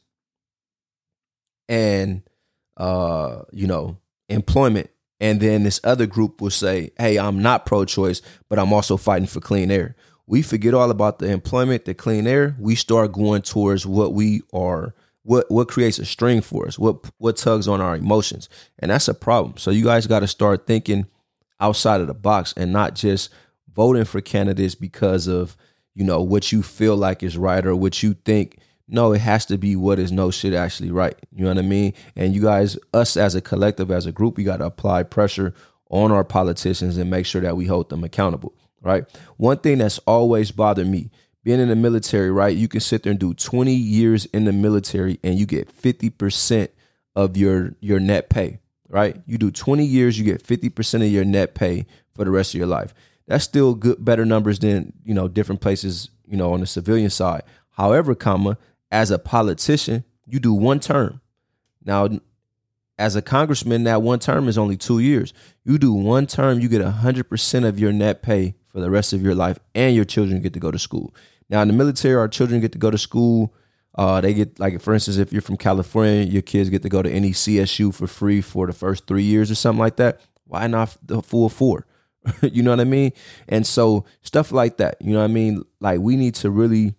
and 1.68 2.22
uh, 2.78 3.42
you 3.52 3.68
know 3.68 3.98
employment 4.30 4.90
and 5.22 5.40
then 5.40 5.62
this 5.62 5.80
other 5.84 6.08
group 6.08 6.42
will 6.42 6.50
say, 6.50 6.90
hey, 6.98 7.20
I'm 7.20 7.44
not 7.44 7.68
pro 7.68 7.86
choice, 7.86 8.24
but 8.50 8.58
I'm 8.58 8.74
also 8.74 8.98
fighting 8.98 9.28
for 9.28 9.40
clean 9.40 9.70
air. 9.70 9.96
We 10.26 10.42
forget 10.42 10.74
all 10.74 10.90
about 10.90 11.20
the 11.20 11.28
employment, 11.28 11.86
the 11.86 11.94
clean 11.94 12.26
air. 12.26 12.56
We 12.60 12.74
start 12.74 13.12
going 13.12 13.44
towards 13.44 13.86
what 13.86 14.14
we 14.14 14.42
are, 14.52 14.96
what 15.22 15.50
what 15.52 15.68
creates 15.68 16.00
a 16.00 16.06
string 16.06 16.42
for 16.42 16.66
us, 16.68 16.80
what 16.80 17.08
what 17.20 17.38
tugs 17.38 17.68
on 17.68 17.82
our 17.82 17.96
emotions. 17.96 18.50
And 18.80 18.90
that's 18.90 19.08
a 19.08 19.14
problem. 19.14 19.58
So 19.58 19.70
you 19.70 19.84
guys 19.84 20.08
got 20.08 20.22
to 20.22 20.28
start 20.28 20.66
thinking 20.66 21.06
outside 21.62 22.02
of 22.02 22.08
the 22.08 22.14
box 22.14 22.54
and 22.58 22.74
not 22.74 22.96
just 22.96 23.30
voting 23.74 24.06
for 24.06 24.20
candidates 24.20 24.76
because 24.76 25.28
of 25.28 25.56
you 25.94 26.04
know 26.04 26.22
what 26.22 26.52
you 26.52 26.62
feel 26.64 26.98
like 26.98 27.24
is 27.24 27.38
right 27.38 27.66
or 27.66 27.76
what 27.76 28.04
you 28.04 28.14
think 28.14 28.58
no, 28.92 29.14
it 29.14 29.22
has 29.22 29.46
to 29.46 29.58
be 29.58 29.78
what 29.78 30.00
is 30.00 30.12
no 30.12 30.32
shit 30.32 30.54
actually 30.54 30.92
right. 30.92 31.16
You 31.32 31.46
know 31.46 31.52
what 31.52 31.58
I 31.58 31.62
mean? 31.62 31.94
And 32.16 32.36
you 32.36 32.42
guys, 32.42 32.78
us 32.94 33.16
as 33.16 33.36
a 33.36 33.42
collective, 33.42 33.90
as 33.90 34.06
a 34.06 34.12
group, 34.12 34.36
we 34.36 34.44
got 34.44 34.58
to 34.58 34.66
apply 34.66 35.04
pressure 35.04 35.54
on 35.90 36.12
our 36.12 36.26
politicians 36.26 36.98
and 36.98 37.10
make 37.10 37.26
sure 37.26 37.42
that 37.42 37.56
we 37.56 37.66
hold 37.66 37.90
them 37.90 38.04
accountable, 38.04 38.54
right? 38.82 39.06
One 39.38 39.58
thing 39.58 39.78
that's 39.78 40.00
always 40.00 40.52
bothered 40.52 40.88
me, 40.88 41.10
being 41.44 41.62
in 41.62 41.70
the 41.70 41.76
military, 41.76 42.32
right? 42.32 42.56
You 42.56 42.68
can 42.68 42.82
sit 42.82 43.04
there 43.04 43.12
and 43.12 43.20
do 43.20 43.34
20 43.34 43.74
years 43.74 44.26
in 44.26 44.44
the 44.44 44.52
military 44.52 45.20
and 45.24 45.40
you 45.40 45.46
get 45.46 45.74
50% 45.74 46.68
of 47.16 47.36
your 47.36 47.76
your 47.82 48.00
net 48.00 48.30
pay, 48.30 48.60
right? 48.92 49.20
You 49.26 49.38
do 49.38 49.50
20 49.50 49.86
years, 49.86 50.20
you 50.20 50.26
get 50.26 50.44
50% 50.44 50.96
of 50.96 51.12
your 51.12 51.26
net 51.26 51.56
pay 51.56 51.86
for 52.14 52.26
the 52.26 52.32
rest 52.32 52.54
of 52.54 52.60
your 52.60 52.68
life. 52.68 52.94
That's 53.28 53.44
still 53.44 53.74
good 53.74 54.04
better 54.04 54.26
numbers 54.26 54.60
than, 54.60 54.94
you 55.06 55.14
know, 55.14 55.28
different 55.28 55.62
places, 55.62 56.10
you 56.28 56.38
know, 56.38 56.54
on 56.54 56.60
the 56.60 56.68
civilian 56.68 57.10
side. 57.10 57.44
However, 57.72 58.14
comma, 58.14 58.58
as 58.92 59.10
a 59.10 59.18
politician, 59.18 60.04
you 60.26 60.40
do 60.40 60.54
one 60.54 60.80
term. 60.80 61.22
Now, 61.84 62.10
as 63.00 63.16
a 63.16 63.22
congressman, 63.22 63.86
that 63.86 64.02
one 64.02 64.20
term 64.20 64.48
is 64.48 64.58
only 64.58 64.78
two 64.78 65.00
years. 65.00 65.34
You 65.64 65.78
do 65.78 65.94
one 65.94 66.28
term, 66.28 66.60
you 66.60 66.68
get 66.68 66.82
100% 66.82 67.68
of 67.68 67.80
your 67.80 67.94
net 67.94 68.22
pay 68.22 68.56
for 68.68 68.80
the 68.80 68.92
rest 68.92 69.14
of 69.14 69.22
your 69.22 69.36
life, 69.36 69.58
and 69.74 69.96
your 69.96 70.06
children 70.06 70.42
get 70.42 70.54
to 70.54 70.60
go 70.60 70.72
to 70.72 70.80
school. 70.80 71.14
Now, 71.50 71.62
in 71.62 71.68
the 71.68 71.74
military, 71.74 72.16
our 72.16 72.28
children 72.28 72.62
get 72.62 72.72
to 72.74 72.78
go 72.78 72.92
to 72.92 72.98
school. 72.98 73.54
Uh, 73.96 74.22
they 74.22 74.34
get, 74.34 74.60
like, 74.60 74.82
for 74.82 74.94
instance, 74.94 75.18
if 75.18 75.34
you're 75.34 75.42
from 75.42 75.58
California, 75.58 76.24
your 76.24 76.42
kids 76.42 76.70
get 76.70 76.82
to 76.84 76.90
go 76.90 77.02
to 77.02 77.12
any 77.12 77.32
CSU 77.32 77.94
for 77.94 78.08
free 78.08 78.42
for 78.42 78.68
the 78.68 78.74
first 78.74 79.06
three 79.06 79.24
years 79.24 79.52
or 79.52 79.56
something 79.56 79.80
like 79.80 79.98
that. 79.98 80.22
Why 80.46 80.68
not 80.68 80.96
the 81.04 81.22
full 81.22 81.50
four? 81.50 81.86
you 82.42 82.64
know 82.64 82.72
what 82.72 82.80
I 82.80 82.86
mean? 82.86 83.12
And 83.50 83.68
so, 83.68 84.06
stuff 84.22 84.52
like 84.52 84.78
that, 84.78 84.98
you 85.02 85.12
know 85.14 85.20
what 85.20 85.26
I 85.26 85.34
mean? 85.34 85.64
Like, 85.80 86.00
we 86.00 86.16
need 86.16 86.36
to 86.36 86.50
really 86.50 86.96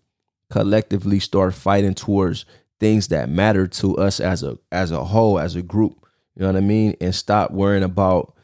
collectively 0.51 1.19
start 1.19 1.55
fighting 1.55 1.95
towards 1.95 2.45
things 2.79 3.09
that 3.09 3.29
matter 3.29 3.67
to 3.67 3.97
us 3.97 4.21
as 4.21 4.43
a 4.43 4.59
as 4.73 4.91
a 4.91 5.05
whole 5.05 5.39
as 5.39 5.57
a 5.57 5.63
group 5.63 6.05
you 6.35 6.43
know 6.43 6.49
what 6.49 6.57
i 6.57 6.61
mean 6.61 6.97
and 7.01 7.15
stop 7.15 7.53
worrying 7.53 7.85
about 7.85 8.35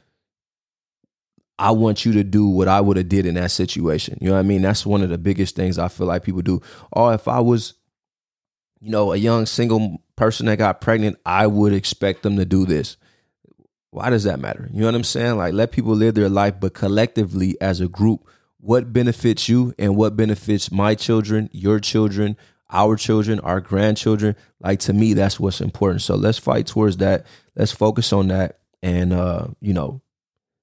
i 1.58 1.70
want 1.70 2.06
you 2.06 2.12
to 2.12 2.24
do 2.24 2.46
what 2.46 2.68
i 2.68 2.80
would 2.80 2.96
have 2.96 3.08
did 3.08 3.26
in 3.26 3.34
that 3.34 3.50
situation 3.50 4.16
you 4.20 4.28
know 4.28 4.34
what 4.34 4.38
i 4.38 4.42
mean 4.42 4.62
that's 4.62 4.86
one 4.86 5.02
of 5.02 5.10
the 5.10 5.18
biggest 5.18 5.56
things 5.56 5.76
i 5.76 5.88
feel 5.88 6.06
like 6.06 6.22
people 6.22 6.40
do 6.40 6.62
oh 6.94 7.10
if 7.10 7.26
i 7.28 7.40
was 7.40 7.74
you 8.80 8.90
know 8.90 9.12
a 9.12 9.16
young 9.16 9.46
single 9.46 10.02
person 10.16 10.46
that 10.46 10.58
got 10.58 10.80
pregnant 10.80 11.18
i 11.24 11.46
would 11.46 11.72
expect 11.72 12.22
them 12.22 12.36
to 12.36 12.44
do 12.44 12.64
this 12.66 12.96
why 13.90 14.10
does 14.10 14.24
that 14.24 14.38
matter 14.38 14.68
you 14.72 14.80
know 14.80 14.86
what 14.86 14.94
i'm 14.94 15.04
saying 15.04 15.36
like 15.36 15.52
let 15.52 15.72
people 15.72 15.94
live 15.94 16.14
their 16.14 16.28
life 16.28 16.54
but 16.60 16.74
collectively 16.74 17.56
as 17.60 17.80
a 17.80 17.88
group 17.88 18.28
what 18.60 18.92
benefits 18.92 19.48
you 19.48 19.72
and 19.78 19.96
what 19.96 20.16
benefits 20.16 20.70
my 20.70 20.94
children, 20.94 21.48
your 21.52 21.78
children, 21.78 22.36
our 22.70 22.96
children, 22.96 23.40
our 23.40 23.60
grandchildren. 23.60 24.36
Like 24.60 24.80
to 24.80 24.92
me, 24.92 25.14
that's 25.14 25.38
what's 25.38 25.60
important. 25.60 26.02
So 26.02 26.16
let's 26.16 26.38
fight 26.38 26.66
towards 26.66 26.98
that. 26.98 27.26
Let's 27.56 27.72
focus 27.72 28.12
on 28.12 28.28
that 28.28 28.58
and 28.82 29.12
uh, 29.12 29.48
you 29.60 29.72
know, 29.72 30.02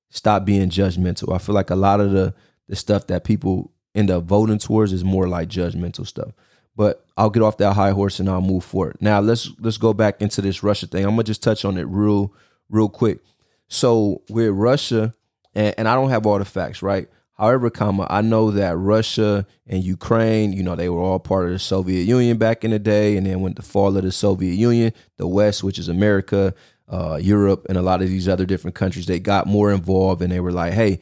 stop 0.09 0.45
being 0.45 0.69
judgmental. 0.69 1.33
I 1.33 1.37
feel 1.37 1.55
like 1.55 1.69
a 1.69 1.75
lot 1.75 1.99
of 1.99 2.11
the 2.11 2.33
the 2.67 2.75
stuff 2.75 3.07
that 3.07 3.23
people 3.23 3.71
end 3.93 4.09
up 4.09 4.23
voting 4.23 4.57
towards 4.57 4.91
is 4.91 5.03
more 5.03 5.27
like 5.27 5.47
judgmental 5.47 6.05
stuff. 6.05 6.31
But 6.75 7.05
I'll 7.15 7.29
get 7.29 7.43
off 7.43 7.57
that 7.57 7.73
high 7.73 7.91
horse 7.91 8.19
and 8.19 8.29
I'll 8.29 8.41
move 8.41 8.63
forward. 8.63 8.97
Now 8.99 9.19
let's 9.19 9.49
let's 9.59 9.77
go 9.77 9.93
back 9.93 10.21
into 10.21 10.41
this 10.41 10.63
Russia 10.63 10.87
thing. 10.87 11.05
I'm 11.05 11.11
gonna 11.11 11.23
just 11.23 11.43
touch 11.43 11.63
on 11.63 11.77
it 11.77 11.83
real 11.83 12.33
real 12.69 12.89
quick. 12.89 13.19
So 13.67 14.21
with 14.29 14.49
Russia, 14.49 15.13
and, 15.53 15.73
and 15.77 15.87
I 15.87 15.95
don't 15.95 16.09
have 16.09 16.25
all 16.25 16.37
the 16.37 16.45
facts, 16.45 16.81
right? 16.81 17.07
However, 17.37 17.69
comma, 17.69 18.07
I 18.09 18.21
know 18.21 18.51
that 18.51 18.77
Russia 18.77 19.45
and 19.67 19.83
Ukraine, 19.83 20.53
you 20.53 20.63
know, 20.63 20.75
they 20.75 20.87
were 20.87 21.01
all 21.01 21.19
part 21.19 21.47
of 21.47 21.51
the 21.51 21.59
Soviet 21.59 22.03
Union 22.03 22.37
back 22.37 22.63
in 22.63 22.71
the 22.71 22.79
day. 22.79 23.17
And 23.17 23.27
then 23.27 23.41
with 23.41 23.55
the 23.55 23.61
fall 23.61 23.95
of 23.97 24.03
the 24.03 24.11
Soviet 24.11 24.53
Union, 24.53 24.93
the 25.17 25.27
West, 25.27 25.61
which 25.61 25.77
is 25.77 25.89
America, 25.89 26.53
uh, 26.87 27.19
Europe, 27.21 27.65
and 27.67 27.77
a 27.77 27.81
lot 27.81 28.01
of 28.01 28.07
these 28.07 28.29
other 28.29 28.45
different 28.45 28.75
countries, 28.75 29.05
they 29.05 29.19
got 29.19 29.47
more 29.47 29.71
involved 29.71 30.21
and 30.21 30.31
they 30.31 30.39
were 30.39 30.51
like, 30.51 30.71
hey, 30.71 31.01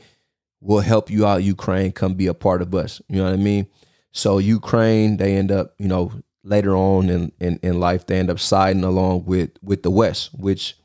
we'll 0.60 0.80
help 0.80 1.12
you 1.12 1.26
out, 1.26 1.44
Ukraine, 1.44 1.92
come 1.92 2.16
be 2.16 2.26
a 2.26 2.34
part 2.34 2.64
of 2.64 2.74
us. 2.74 3.00
You 3.08 3.18
know 3.18 3.26
what 3.26 3.34
I 3.34 3.38
mean? 3.38 3.68
So 4.14 4.38
Ukraine, 4.38 5.18
they 5.18 5.36
end 5.36 5.52
up, 5.52 5.74
you 5.78 5.88
know, 5.88 6.12
later 6.44 6.76
on 6.76 7.10
in, 7.10 7.32
in, 7.40 7.60
in 7.62 7.80
life, 7.80 8.06
they 8.06 8.20
end 8.20 8.30
up 8.30 8.40
siding 8.40 8.84
along 8.84 9.26
with 9.26 9.52
with 9.62 9.84
the 9.84 9.92
West, 9.92 10.30
which, 10.34 10.78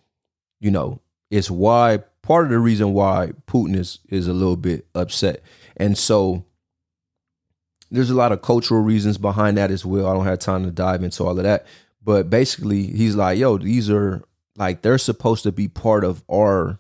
you 0.61 0.71
know, 0.71 1.01
is 1.31 1.51
why 1.51 1.99
part 2.23 2.47
of 2.47 2.51
the 2.51 2.59
reason 2.59 2.95
why 2.95 3.33
Putin 3.47 3.77
is 3.77 4.01
is 4.09 4.27
a 4.27 4.33
little 4.33 4.57
bit 4.57 4.87
upset. 4.95 5.43
And 5.77 5.97
so 5.97 6.45
there's 7.91 8.11
a 8.11 8.15
lot 8.15 8.33
of 8.33 8.43
cultural 8.43 8.83
reasons 8.83 9.19
behind 9.19 9.57
that 9.59 9.71
as 9.71 9.85
well. 9.85 10.07
I 10.07 10.15
don't 10.15 10.27
have 10.27 10.39
time 10.39 10.65
to 10.65 10.71
dive 10.71 11.03
into 11.03 11.25
all 11.25 11.39
of 11.39 11.45
that. 11.45 11.67
But 12.03 12.31
basically, 12.31 12.87
he's 12.87 13.15
like, 13.15 13.39
yo, 13.39 13.59
these 13.59 13.91
are 13.91 14.23
like 14.57 14.81
they're 14.81 14.99
supposed 14.99 15.43
to 15.43 15.53
be 15.53 15.69
part 15.69 16.05
of 16.05 16.25
our 16.31 16.79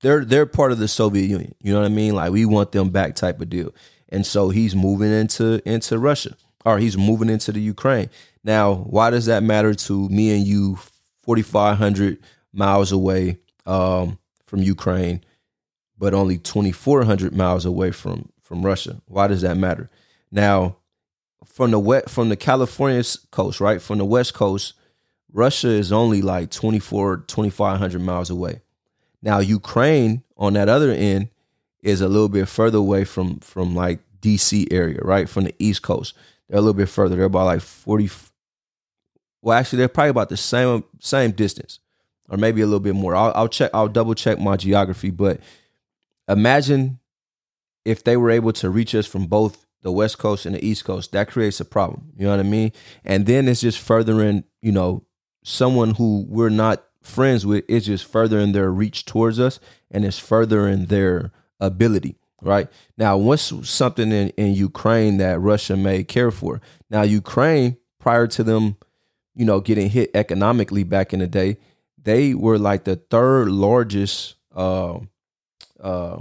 they're 0.00 0.24
they're 0.24 0.46
part 0.46 0.72
of 0.72 0.78
the 0.78 0.88
Soviet 0.88 1.28
Union. 1.28 1.54
You 1.60 1.74
know 1.74 1.80
what 1.80 1.86
I 1.86 1.94
mean? 1.94 2.14
Like 2.14 2.32
we 2.32 2.46
want 2.46 2.72
them 2.72 2.88
back 2.88 3.14
type 3.14 3.40
of 3.40 3.50
deal. 3.50 3.74
And 4.12 4.24
so 4.24 4.50
he's 4.50 4.76
moving 4.76 5.10
into 5.10 5.66
into 5.68 5.98
Russia 5.98 6.36
or 6.64 6.78
he's 6.78 6.96
moving 6.96 7.28
into 7.28 7.50
the 7.50 7.60
Ukraine. 7.60 8.10
Now, 8.44 8.74
why 8.74 9.10
does 9.10 9.26
that 9.26 9.42
matter 9.42 9.74
to 9.74 10.08
me 10.08 10.36
and 10.36 10.46
you 10.46 10.78
4500 11.22 12.18
miles 12.52 12.92
away 12.92 13.38
um, 13.66 14.18
from 14.44 14.60
Ukraine, 14.60 15.22
but 15.96 16.14
only 16.14 16.38
2,400 16.38 17.34
miles 17.34 17.64
away 17.64 17.90
from 17.90 18.28
from 18.42 18.66
Russia. 18.66 19.00
Why 19.06 19.28
does 19.28 19.40
that 19.42 19.56
matter? 19.56 19.88
Now, 20.30 20.76
from 21.46 21.70
the 21.70 21.78
west, 21.78 22.10
from 22.10 22.28
the 22.28 22.36
California 22.36 23.02
coast, 23.30 23.60
right, 23.60 23.80
from 23.80 23.98
the 23.98 24.04
west 24.04 24.34
coast, 24.34 24.74
Russia 25.32 25.68
is 25.68 25.90
only 25.90 26.20
like 26.20 26.50
24, 26.50 27.18
2,500 27.26 28.00
miles 28.00 28.28
away. 28.28 28.60
Now, 29.22 29.38
Ukraine 29.38 30.22
on 30.36 30.52
that 30.54 30.68
other 30.68 30.90
end 30.90 31.28
is 31.82 32.00
a 32.00 32.08
little 32.08 32.28
bit 32.28 32.48
further 32.48 32.78
away 32.78 33.04
from 33.04 33.40
from 33.40 33.74
like 33.74 34.00
DC 34.20 34.72
area, 34.72 35.00
right, 35.02 35.28
from 35.28 35.44
the 35.44 35.54
east 35.58 35.82
coast. 35.82 36.14
They're 36.48 36.58
a 36.58 36.62
little 36.62 36.74
bit 36.74 36.88
further. 36.88 37.16
They're 37.16 37.24
about 37.24 37.46
like 37.46 37.60
40. 37.60 38.10
Well, 39.40 39.58
actually, 39.58 39.78
they're 39.78 39.88
probably 39.88 40.10
about 40.10 40.28
the 40.28 40.36
same 40.36 40.84
same 41.00 41.32
distance 41.32 41.80
or 42.32 42.38
maybe 42.38 42.62
a 42.62 42.66
little 42.66 42.80
bit 42.80 42.94
more. 42.94 43.14
I'll, 43.14 43.32
I'll 43.34 43.48
check. 43.48 43.70
I'll 43.74 43.88
double 43.88 44.14
check 44.14 44.38
my 44.38 44.56
geography. 44.56 45.10
But 45.10 45.40
imagine 46.28 46.98
if 47.84 48.02
they 48.02 48.16
were 48.16 48.30
able 48.30 48.52
to 48.54 48.70
reach 48.70 48.94
us 48.94 49.06
from 49.06 49.26
both 49.26 49.66
the 49.82 49.92
West 49.92 50.18
Coast 50.18 50.46
and 50.46 50.54
the 50.54 50.66
East 50.66 50.84
Coast. 50.84 51.12
That 51.12 51.28
creates 51.28 51.60
a 51.60 51.64
problem. 51.64 52.12
You 52.16 52.24
know 52.24 52.30
what 52.30 52.40
I 52.40 52.44
mean? 52.44 52.72
And 53.04 53.26
then 53.26 53.48
it's 53.48 53.60
just 53.60 53.78
furthering. 53.78 54.44
You 54.62 54.72
know, 54.72 55.04
someone 55.44 55.94
who 55.94 56.24
we're 56.26 56.48
not 56.48 56.84
friends 57.02 57.44
with 57.44 57.64
is 57.68 57.86
just 57.86 58.06
furthering 58.06 58.52
their 58.52 58.70
reach 58.70 59.04
towards 59.04 59.38
us, 59.38 59.60
and 59.90 60.04
it's 60.04 60.18
furthering 60.18 60.86
their 60.86 61.32
ability. 61.62 62.16
Right 62.44 62.68
now, 62.98 63.16
what's 63.16 63.52
something 63.70 64.10
in, 64.10 64.30
in 64.30 64.54
Ukraine 64.54 65.18
that 65.18 65.38
Russia 65.38 65.76
may 65.76 66.02
care 66.02 66.32
for? 66.32 66.60
Now, 66.90 67.02
Ukraine, 67.02 67.76
prior 68.00 68.26
to 68.26 68.42
them, 68.42 68.76
you 69.34 69.44
know, 69.44 69.60
getting 69.60 69.88
hit 69.88 70.10
economically 70.12 70.82
back 70.82 71.12
in 71.14 71.20
the 71.20 71.28
day, 71.28 71.58
they 72.02 72.34
were 72.34 72.58
like 72.58 72.82
the 72.82 72.96
third 72.96 73.48
largest 73.48 74.34
uh, 74.56 74.98
uh, 75.80 76.20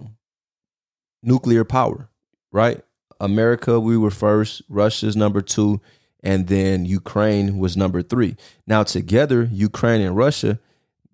nuclear 1.23 1.63
power, 1.63 2.07
right? 2.51 2.81
America, 3.19 3.79
we 3.79 3.97
were 3.97 4.11
first, 4.11 4.61
Russia's 4.69 5.15
number 5.15 5.41
two, 5.41 5.81
and 6.23 6.47
then 6.47 6.85
Ukraine 6.85 7.57
was 7.57 7.75
number 7.75 8.01
three. 8.03 8.35
Now 8.67 8.83
together, 8.83 9.49
Ukraine 9.51 10.01
and 10.01 10.15
Russia, 10.15 10.59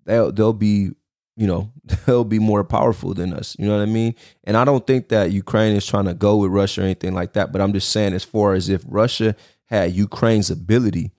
they'll 0.04 0.32
they'll 0.32 0.52
be, 0.52 0.90
you 1.38 1.46
know, 1.46 1.72
they'll 2.06 2.24
be 2.24 2.40
more 2.40 2.64
powerful 2.64 3.14
than 3.14 3.32
us. 3.32 3.56
You 3.58 3.66
know 3.66 3.76
what 3.76 3.82
I 3.82 3.86
mean? 3.86 4.16
And 4.42 4.56
I 4.56 4.64
don't 4.64 4.84
think 4.86 5.08
that 5.10 5.30
Ukraine 5.30 5.76
is 5.76 5.86
trying 5.86 6.06
to 6.06 6.14
go 6.14 6.36
with 6.36 6.50
Russia 6.50 6.80
or 6.80 6.84
anything 6.84 7.14
like 7.14 7.34
that. 7.34 7.52
But 7.52 7.60
I'm 7.60 7.72
just 7.72 7.90
saying, 7.90 8.12
as 8.12 8.24
far 8.24 8.54
as 8.54 8.68
if 8.68 8.82
Russia 8.86 9.36
had 9.66 9.92
Ukraine's 9.92 10.50
ability, 10.50 11.12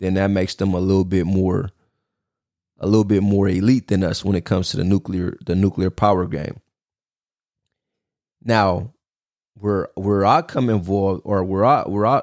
then 0.00 0.14
that 0.14 0.28
makes 0.28 0.56
them 0.56 0.74
a 0.74 0.80
little 0.80 1.04
bit 1.04 1.26
more 1.26 1.70
a 2.80 2.86
little 2.86 3.04
bit 3.04 3.22
more 3.22 3.48
elite 3.48 3.86
than 3.86 4.02
us 4.02 4.24
when 4.24 4.34
it 4.34 4.44
comes 4.44 4.70
to 4.70 4.76
the 4.76 4.82
nuclear 4.82 5.38
the 5.46 5.54
nuclear 5.54 5.90
power 5.90 6.26
game. 6.26 6.60
Now, 8.42 8.94
where 9.54 9.90
where 9.94 10.26
I 10.26 10.42
come 10.42 10.68
involved 10.70 11.22
or 11.24 11.44
where 11.44 11.64
I 11.64 11.82
where 11.82 12.04
I 12.04 12.22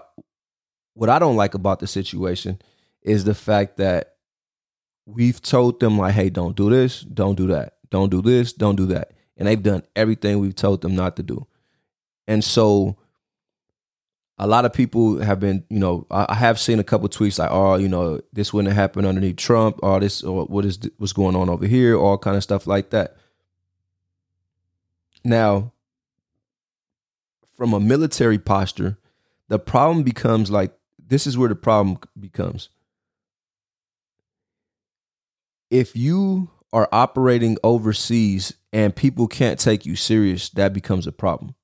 what 0.94 1.10
I 1.10 1.20
don't 1.20 1.38
like 1.38 1.54
about 1.54 1.80
the 1.80 1.88
situation 1.88 2.60
is 3.02 3.24
the 3.24 3.34
fact 3.34 3.78
that 3.78 4.16
we've 5.14 5.42
told 5.42 5.80
them 5.80 5.98
like, 5.98 6.14
hey, 6.14 6.30
don't 6.30 6.56
do 6.56 6.70
this, 6.70 7.02
don't 7.02 7.36
do 7.36 7.48
that, 7.48 7.76
don't 7.90 8.10
do 8.10 8.22
this, 8.22 8.54
don't 8.54 8.76
do 8.76 8.86
that. 8.88 9.12
And 9.38 9.48
they've 9.48 9.62
done 9.62 9.84
everything 9.96 10.40
we've 10.40 10.56
told 10.56 10.82
them 10.82 10.96
not 10.96 11.16
to 11.16 11.24
do. 11.24 11.48
And 12.28 12.44
so 12.44 12.98
a 14.38 14.48
lot 14.48 14.66
of 14.66 14.74
people 14.74 15.20
have 15.22 15.40
been, 15.40 15.66
you 15.70 15.80
know, 15.80 16.06
I 16.12 16.36
have 16.36 16.60
seen 16.60 16.80
a 16.80 16.84
couple 16.84 17.10
tweets 17.10 17.40
like, 17.40 17.52
oh, 17.52 17.76
you 17.76 17.90
know, 17.90 18.22
this 18.32 18.54
wouldn't 18.54 18.74
have 18.74 18.82
happened 18.82 19.08
underneath 19.08 19.38
Trump, 19.38 19.80
or 19.82 20.00
this, 20.00 20.24
or 20.24 20.46
what 20.46 20.66
is 20.66 20.80
what's 20.98 21.14
going 21.14 21.36
on 21.36 21.50
over 21.50 21.66
here, 21.66 21.98
all 21.98 22.18
kind 22.18 22.38
of 22.38 22.44
stuff 22.44 22.68
like 22.68 22.92
that. 22.92 23.16
Now, 25.24 25.74
from 27.58 27.74
a 27.74 27.80
military 27.80 28.38
posture, 28.38 28.98
the 29.50 29.60
problem 29.60 30.04
becomes 30.04 30.50
like 30.50 30.72
this 31.06 31.28
is 31.28 31.38
where 31.38 31.50
the 31.50 31.56
problem 31.56 31.98
becomes. 32.18 32.70
If 35.70 35.96
you 35.96 36.50
are 36.74 36.90
operating 36.92 37.58
overseas 37.64 38.54
and 38.72 38.96
people 38.96 39.28
can't 39.28 39.60
take 39.60 39.86
you 39.86 39.96
serious, 39.96 40.50
that 40.50 40.74
becomes 40.74 41.08
a 41.08 41.12
problem. 41.12 41.56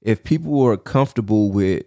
If 0.00 0.24
people 0.24 0.62
are 0.62 0.76
comfortable 0.76 1.50
with 1.50 1.84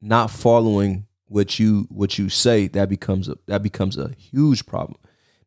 not 0.00 0.30
following 0.30 1.06
what 1.26 1.58
you 1.58 1.86
what 1.90 2.18
you 2.18 2.28
say, 2.28 2.66
that 2.68 2.88
becomes 2.88 3.28
a 3.28 3.36
that 3.46 3.62
becomes 3.62 3.96
a 3.96 4.12
huge 4.18 4.66
problem. 4.66 4.98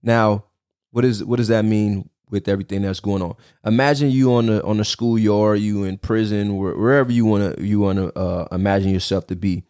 Now, 0.01 0.45
what 0.91 1.03
is 1.03 1.23
what 1.23 1.37
does 1.37 1.49
that 1.49 1.65
mean 1.65 2.09
with 2.29 2.47
everything 2.47 2.83
that's 2.83 2.99
going 2.99 3.21
on? 3.21 3.35
Imagine 3.65 4.09
you 4.09 4.33
on 4.33 4.45
the 4.45 4.63
on 4.63 4.77
the 4.77 4.85
schoolyard, 4.85 5.59
you 5.59 5.83
in 5.83 5.97
prison, 5.97 6.57
wherever 6.57 7.11
you 7.11 7.25
wanna 7.25 7.55
you 7.59 7.79
wanna 7.79 8.07
uh, 8.07 8.47
imagine 8.51 8.91
yourself 8.91 9.27
to 9.27 9.35
be. 9.35 9.63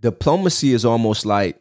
Diplomacy 0.00 0.72
is 0.72 0.84
almost 0.84 1.24
like 1.24 1.60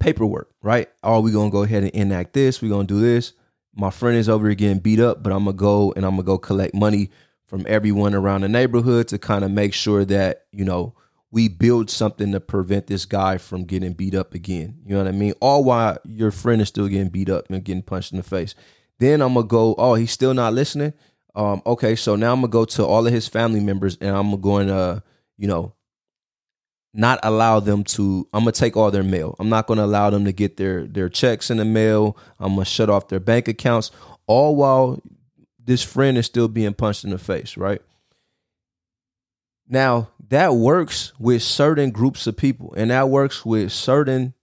paperwork, 0.00 0.50
right? 0.62 0.88
Oh, 1.02 1.20
we 1.20 1.30
gonna 1.30 1.50
go 1.50 1.62
ahead 1.62 1.84
and 1.84 1.92
enact 1.92 2.32
this. 2.32 2.60
We're 2.60 2.70
gonna 2.70 2.84
do 2.84 3.00
this. 3.00 3.34
My 3.74 3.90
friend 3.90 4.16
is 4.16 4.28
over 4.28 4.48
here 4.48 4.56
getting 4.56 4.78
beat 4.78 4.98
up, 4.98 5.22
but 5.22 5.32
I'm 5.32 5.44
gonna 5.44 5.56
go 5.56 5.92
and 5.94 6.04
I'm 6.04 6.12
gonna 6.12 6.24
go 6.24 6.38
collect 6.38 6.74
money 6.74 7.10
from 7.44 7.64
everyone 7.68 8.14
around 8.14 8.40
the 8.40 8.48
neighborhood 8.48 9.08
to 9.08 9.18
kind 9.18 9.44
of 9.44 9.50
make 9.50 9.74
sure 9.74 10.04
that 10.04 10.46
you 10.52 10.64
know 10.64 10.94
we 11.30 11.48
build 11.48 11.90
something 11.90 12.32
to 12.32 12.40
prevent 12.40 12.88
this 12.88 13.04
guy 13.04 13.38
from 13.38 13.64
getting 13.64 13.92
beat 13.92 14.14
up 14.14 14.34
again. 14.34 14.80
You 14.84 14.94
know 14.94 15.04
what 15.04 15.08
I 15.08 15.12
mean? 15.12 15.34
All 15.40 15.62
while 15.62 15.98
your 16.04 16.32
friend 16.32 16.60
is 16.60 16.68
still 16.68 16.88
getting 16.88 17.08
beat 17.08 17.28
up 17.28 17.48
and 17.48 17.62
getting 17.62 17.82
punched 17.82 18.12
in 18.12 18.16
the 18.16 18.24
face. 18.24 18.54
Then 18.98 19.22
I'm 19.22 19.34
gonna 19.34 19.46
go, 19.46 19.74
oh, 19.78 19.94
he's 19.94 20.10
still 20.10 20.34
not 20.34 20.54
listening. 20.54 20.92
Um, 21.34 21.62
okay, 21.64 21.94
so 21.94 22.16
now 22.16 22.32
I'm 22.32 22.40
gonna 22.40 22.48
go 22.50 22.64
to 22.64 22.84
all 22.84 23.06
of 23.06 23.12
his 23.12 23.28
family 23.28 23.60
members 23.60 23.96
and 24.00 24.16
I'm 24.16 24.40
going 24.40 24.66
to, 24.66 25.02
you 25.38 25.46
know, 25.46 25.74
not 26.92 27.20
allow 27.22 27.60
them 27.60 27.84
to 27.84 28.26
I'm 28.32 28.40
gonna 28.40 28.52
take 28.52 28.76
all 28.76 28.90
their 28.90 29.02
mail. 29.02 29.36
I'm 29.38 29.48
not 29.48 29.66
gonna 29.66 29.84
allow 29.84 30.10
them 30.10 30.24
to 30.24 30.32
get 30.32 30.56
their 30.56 30.86
their 30.86 31.08
checks 31.08 31.50
in 31.50 31.58
the 31.58 31.64
mail. 31.64 32.16
I'm 32.38 32.54
gonna 32.54 32.64
shut 32.64 32.90
off 32.90 33.08
their 33.08 33.20
bank 33.20 33.48
accounts, 33.48 33.90
all 34.26 34.56
while 34.56 35.02
this 35.62 35.82
friend 35.82 36.18
is 36.18 36.26
still 36.26 36.48
being 36.48 36.74
punched 36.74 37.04
in 37.04 37.10
the 37.10 37.18
face, 37.18 37.56
right? 37.56 37.80
Now, 39.68 40.10
that 40.28 40.54
works 40.54 41.12
with 41.18 41.42
certain 41.42 41.90
groups 41.92 42.26
of 42.26 42.36
people 42.36 42.74
and 42.76 42.90
that 42.90 43.08
works 43.08 43.44
with 43.44 43.70
certain 43.70 44.34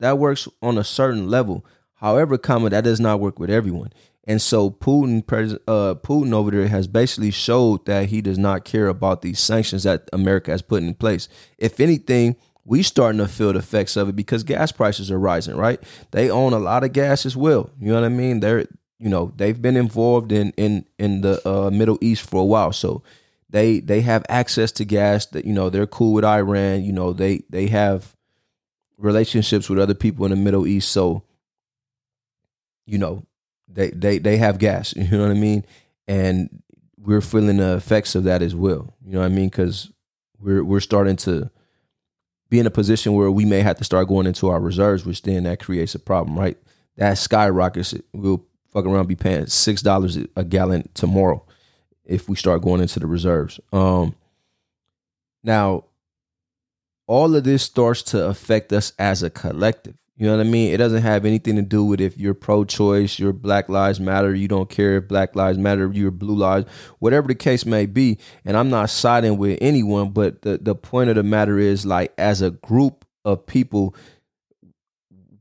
that 0.00 0.18
works 0.18 0.48
on 0.62 0.78
a 0.78 0.84
certain 0.84 1.28
level. 1.28 1.64
However, 2.00 2.38
comma 2.38 2.70
that 2.70 2.84
does 2.84 3.00
not 3.00 3.20
work 3.20 3.38
with 3.38 3.50
everyone. 3.50 3.92
And 4.24 4.40
so 4.40 4.70
Putin, 4.70 5.22
uh, 5.66 5.94
Putin 5.96 6.32
over 6.32 6.50
there 6.50 6.68
has 6.68 6.86
basically 6.86 7.30
showed 7.30 7.84
that 7.86 8.10
he 8.10 8.20
does 8.20 8.38
not 8.38 8.64
care 8.64 8.88
about 8.88 9.22
these 9.22 9.40
sanctions 9.40 9.82
that 9.84 10.08
America 10.12 10.50
has 10.50 10.62
put 10.62 10.82
in 10.82 10.94
place. 10.94 11.28
If 11.58 11.80
anything, 11.80 12.36
we 12.64 12.82
starting 12.82 13.18
to 13.18 13.28
feel 13.28 13.52
the 13.52 13.58
effects 13.58 13.96
of 13.96 14.08
it 14.08 14.16
because 14.16 14.42
gas 14.42 14.72
prices 14.72 15.10
are 15.10 15.18
rising. 15.18 15.56
Right? 15.56 15.82
They 16.10 16.30
own 16.30 16.52
a 16.52 16.58
lot 16.58 16.84
of 16.84 16.92
gas 16.92 17.26
as 17.26 17.36
well. 17.36 17.70
You 17.78 17.88
know 17.88 18.00
what 18.00 18.04
I 18.04 18.08
mean? 18.08 18.40
They're 18.40 18.66
you 18.98 19.08
know 19.08 19.32
they've 19.36 19.60
been 19.60 19.76
involved 19.76 20.32
in 20.32 20.52
in 20.56 20.86
in 20.98 21.22
the 21.22 21.46
uh, 21.48 21.70
Middle 21.70 21.98
East 22.00 22.28
for 22.28 22.42
a 22.42 22.44
while, 22.44 22.72
so 22.72 23.02
they 23.48 23.80
they 23.80 24.02
have 24.02 24.24
access 24.28 24.70
to 24.72 24.84
gas. 24.84 25.26
That 25.26 25.44
you 25.44 25.52
know 25.52 25.70
they're 25.70 25.86
cool 25.86 26.12
with 26.12 26.24
Iran. 26.24 26.84
You 26.84 26.92
know 26.92 27.12
they 27.12 27.42
they 27.50 27.66
have 27.68 28.14
relationships 28.98 29.68
with 29.68 29.78
other 29.78 29.94
people 29.94 30.24
in 30.26 30.30
the 30.30 30.36
Middle 30.36 30.66
East. 30.66 30.92
So 30.92 31.24
you 32.90 32.98
know 32.98 33.24
they 33.68 33.90
they 33.90 34.18
they 34.18 34.36
have 34.36 34.58
gas. 34.58 34.94
You 34.96 35.16
know 35.16 35.22
what 35.22 35.30
I 35.30 35.40
mean? 35.40 35.64
And 36.08 36.62
we're 36.98 37.20
feeling 37.20 37.58
the 37.58 37.76
effects 37.76 38.14
of 38.14 38.24
that 38.24 38.42
as 38.42 38.54
well. 38.54 38.94
You 39.04 39.12
know 39.12 39.20
what 39.20 39.26
I 39.26 39.34
mean? 39.34 39.48
Because 39.48 39.90
we're 40.38 40.64
we're 40.64 40.80
starting 40.80 41.16
to 41.16 41.50
be 42.48 42.58
in 42.58 42.66
a 42.66 42.70
position 42.70 43.14
where 43.14 43.30
we 43.30 43.44
may 43.44 43.60
have 43.60 43.78
to 43.78 43.84
start 43.84 44.08
going 44.08 44.26
into 44.26 44.48
our 44.48 44.60
reserves, 44.60 45.06
which 45.06 45.22
then 45.22 45.44
that 45.44 45.60
creates 45.60 45.94
a 45.94 46.00
problem, 46.00 46.38
right? 46.38 46.58
That 46.96 47.16
skyrockets. 47.16 47.94
We'll 48.12 48.44
fuck 48.70 48.84
around 48.84 49.06
be 49.06 49.16
paying 49.16 49.46
six 49.46 49.82
dollars 49.82 50.18
a 50.36 50.44
gallon 50.44 50.88
tomorrow 50.94 51.44
if 52.04 52.28
we 52.28 52.36
start 52.36 52.62
going 52.62 52.80
into 52.80 52.98
the 52.98 53.06
reserves. 53.06 53.60
Um, 53.72 54.16
now, 55.44 55.84
all 57.06 57.34
of 57.34 57.44
this 57.44 57.62
starts 57.62 58.02
to 58.02 58.26
affect 58.26 58.72
us 58.72 58.92
as 58.98 59.22
a 59.22 59.30
collective. 59.30 59.96
You 60.20 60.26
know 60.26 60.36
what 60.36 60.46
I 60.46 60.50
mean? 60.50 60.74
It 60.74 60.76
doesn't 60.76 61.00
have 61.00 61.24
anything 61.24 61.56
to 61.56 61.62
do 61.62 61.82
with 61.82 61.98
if 61.98 62.18
you're 62.18 62.34
pro-choice, 62.34 63.18
you're 63.18 63.32
Black 63.32 63.70
Lives 63.70 63.98
Matter, 64.00 64.34
you 64.34 64.48
don't 64.48 64.68
care 64.68 64.98
if 64.98 65.08
Black 65.08 65.34
Lives 65.34 65.56
Matter, 65.56 65.90
you're 65.94 66.10
Blue 66.10 66.34
Lives, 66.34 66.66
whatever 66.98 67.26
the 67.26 67.34
case 67.34 67.64
may 67.64 67.86
be. 67.86 68.18
And 68.44 68.54
I'm 68.54 68.68
not 68.68 68.90
siding 68.90 69.38
with 69.38 69.56
anyone, 69.62 70.10
but 70.10 70.42
the 70.42 70.58
the 70.58 70.74
point 70.74 71.08
of 71.08 71.16
the 71.16 71.22
matter 71.22 71.58
is, 71.58 71.86
like, 71.86 72.12
as 72.18 72.42
a 72.42 72.50
group 72.50 73.06
of 73.24 73.46
people, 73.46 73.96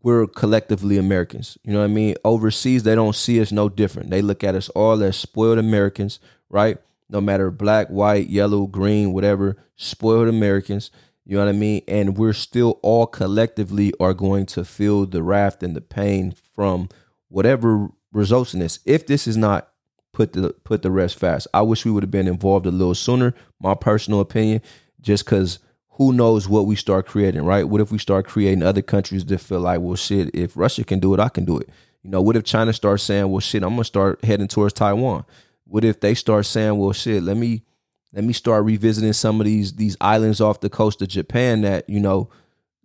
we're 0.02 0.26
collectively 0.28 0.98
Americans. 0.98 1.58
You 1.66 1.74
know 1.74 1.80
what 1.80 1.90
I 1.90 1.94
mean? 1.94 2.16
Overseas, 2.24 2.84
they 2.84 2.96
don't 2.96 3.18
see 3.18 3.42
us 3.42 3.52
no 3.52 3.68
different. 3.68 4.12
They 4.12 4.22
look 4.22 4.46
at 4.46 4.56
us 4.56 4.70
all 4.70 5.04
as 5.04 5.18
spoiled 5.18 5.58
Americans, 5.58 6.22
right? 6.50 6.78
No 7.10 7.20
matter 7.20 7.52
black, 7.52 7.90
white, 7.90 8.30
yellow, 8.30 8.66
green, 8.66 9.12
whatever, 9.12 9.58
spoiled 9.76 10.30
Americans. 10.30 10.90
You 11.30 11.36
know 11.36 11.46
what 11.46 11.54
I 11.54 11.58
mean? 11.60 11.84
And 11.88 12.18
we're 12.18 12.34
still 12.34 12.80
all 12.82 13.06
collectively 13.06 13.94
are 14.00 14.16
going 14.16 14.48
to 14.48 14.66
feel 14.66 15.06
the 15.06 15.22
wrath 15.22 15.62
and 15.62 15.76
the 15.76 15.82
pain 15.82 16.34
from 16.56 16.90
whatever 17.28 17.90
results 18.12 18.56
in 18.56 18.62
this. 18.62 18.80
If 18.84 19.06
this 19.06 19.28
is 19.28 19.38
not 19.38 19.70
put 20.12 20.34
the 20.34 20.56
put 20.64 20.82
the 20.82 20.90
rest 20.90 21.20
fast, 21.20 21.48
I 21.54 21.62
wish 21.62 21.86
we 21.86 21.92
would 21.92 22.02
have 22.02 22.10
been 22.10 22.28
involved 22.28 22.66
a 22.66 22.72
little 22.72 22.96
sooner. 22.96 23.36
My 23.60 23.76
personal 23.76 24.22
opinion, 24.22 24.64
just 25.02 25.24
because 25.24 25.60
who 26.00 26.14
knows 26.14 26.50
what 26.50 26.66
we 26.66 26.76
start 26.76 27.06
creating, 27.06 27.44
right? 27.44 27.70
What 27.70 27.80
if 27.80 27.92
we 27.92 28.00
start 28.00 28.26
creating 28.26 28.64
other 28.64 28.82
countries 28.82 29.24
that 29.26 29.38
feel 29.38 29.60
like, 29.60 29.82
well, 29.82 29.96
shit, 29.96 30.34
if 30.34 30.58
Russia 30.58 30.84
can 30.84 30.98
do 30.98 31.14
it, 31.14 31.20
I 31.20 31.30
can 31.30 31.46
do 31.46 31.60
it. 31.60 31.70
You 32.02 32.10
know, 32.10 32.24
what 32.24 32.38
if 32.38 32.44
China 32.44 32.74
starts 32.74 33.04
saying, 33.04 33.30
well, 33.30 33.40
shit, 33.40 33.62
I'm 33.62 33.74
gonna 33.74 33.84
start 33.84 34.26
heading 34.26 34.48
towards 34.48 34.74
Taiwan? 34.74 35.26
What 35.66 35.86
if 35.86 36.00
they 36.00 36.16
start 36.16 36.48
saying, 36.48 36.76
well, 36.76 36.92
shit, 36.92 37.22
let 37.22 37.38
me 37.38 37.66
let 38.14 38.24
me 38.24 38.34
start 38.34 38.66
revisiting 38.66 39.14
some 39.14 39.40
of 39.40 39.46
these 39.46 39.74
these 39.74 39.96
islands 40.02 40.42
off 40.42 40.62
the 40.62 40.70
coast 40.70 41.02
of 41.02 41.08
Japan 41.08 41.62
that 41.62 41.90
you 41.90 42.00
know, 42.00 42.30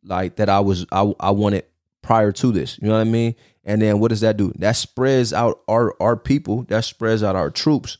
like 0.02 0.36
that 0.36 0.48
I 0.48 0.60
was 0.60 0.86
I 0.92 1.12
I 1.20 1.30
wanted 1.30 1.64
prior 2.02 2.32
to 2.32 2.52
this. 2.52 2.78
You 2.80 2.88
know 2.88 2.94
what 2.94 3.00
I 3.00 3.10
mean? 3.10 3.34
And 3.64 3.80
then 3.80 3.98
what 3.98 4.08
does 4.08 4.20
that 4.20 4.36
do? 4.36 4.52
That 4.58 4.72
spreads 4.72 5.32
out 5.32 5.60
our 5.66 5.94
our 6.00 6.16
people. 6.16 6.64
That 6.64 6.84
spreads 6.84 7.22
out 7.22 7.36
our 7.36 7.50
troops, 7.50 7.96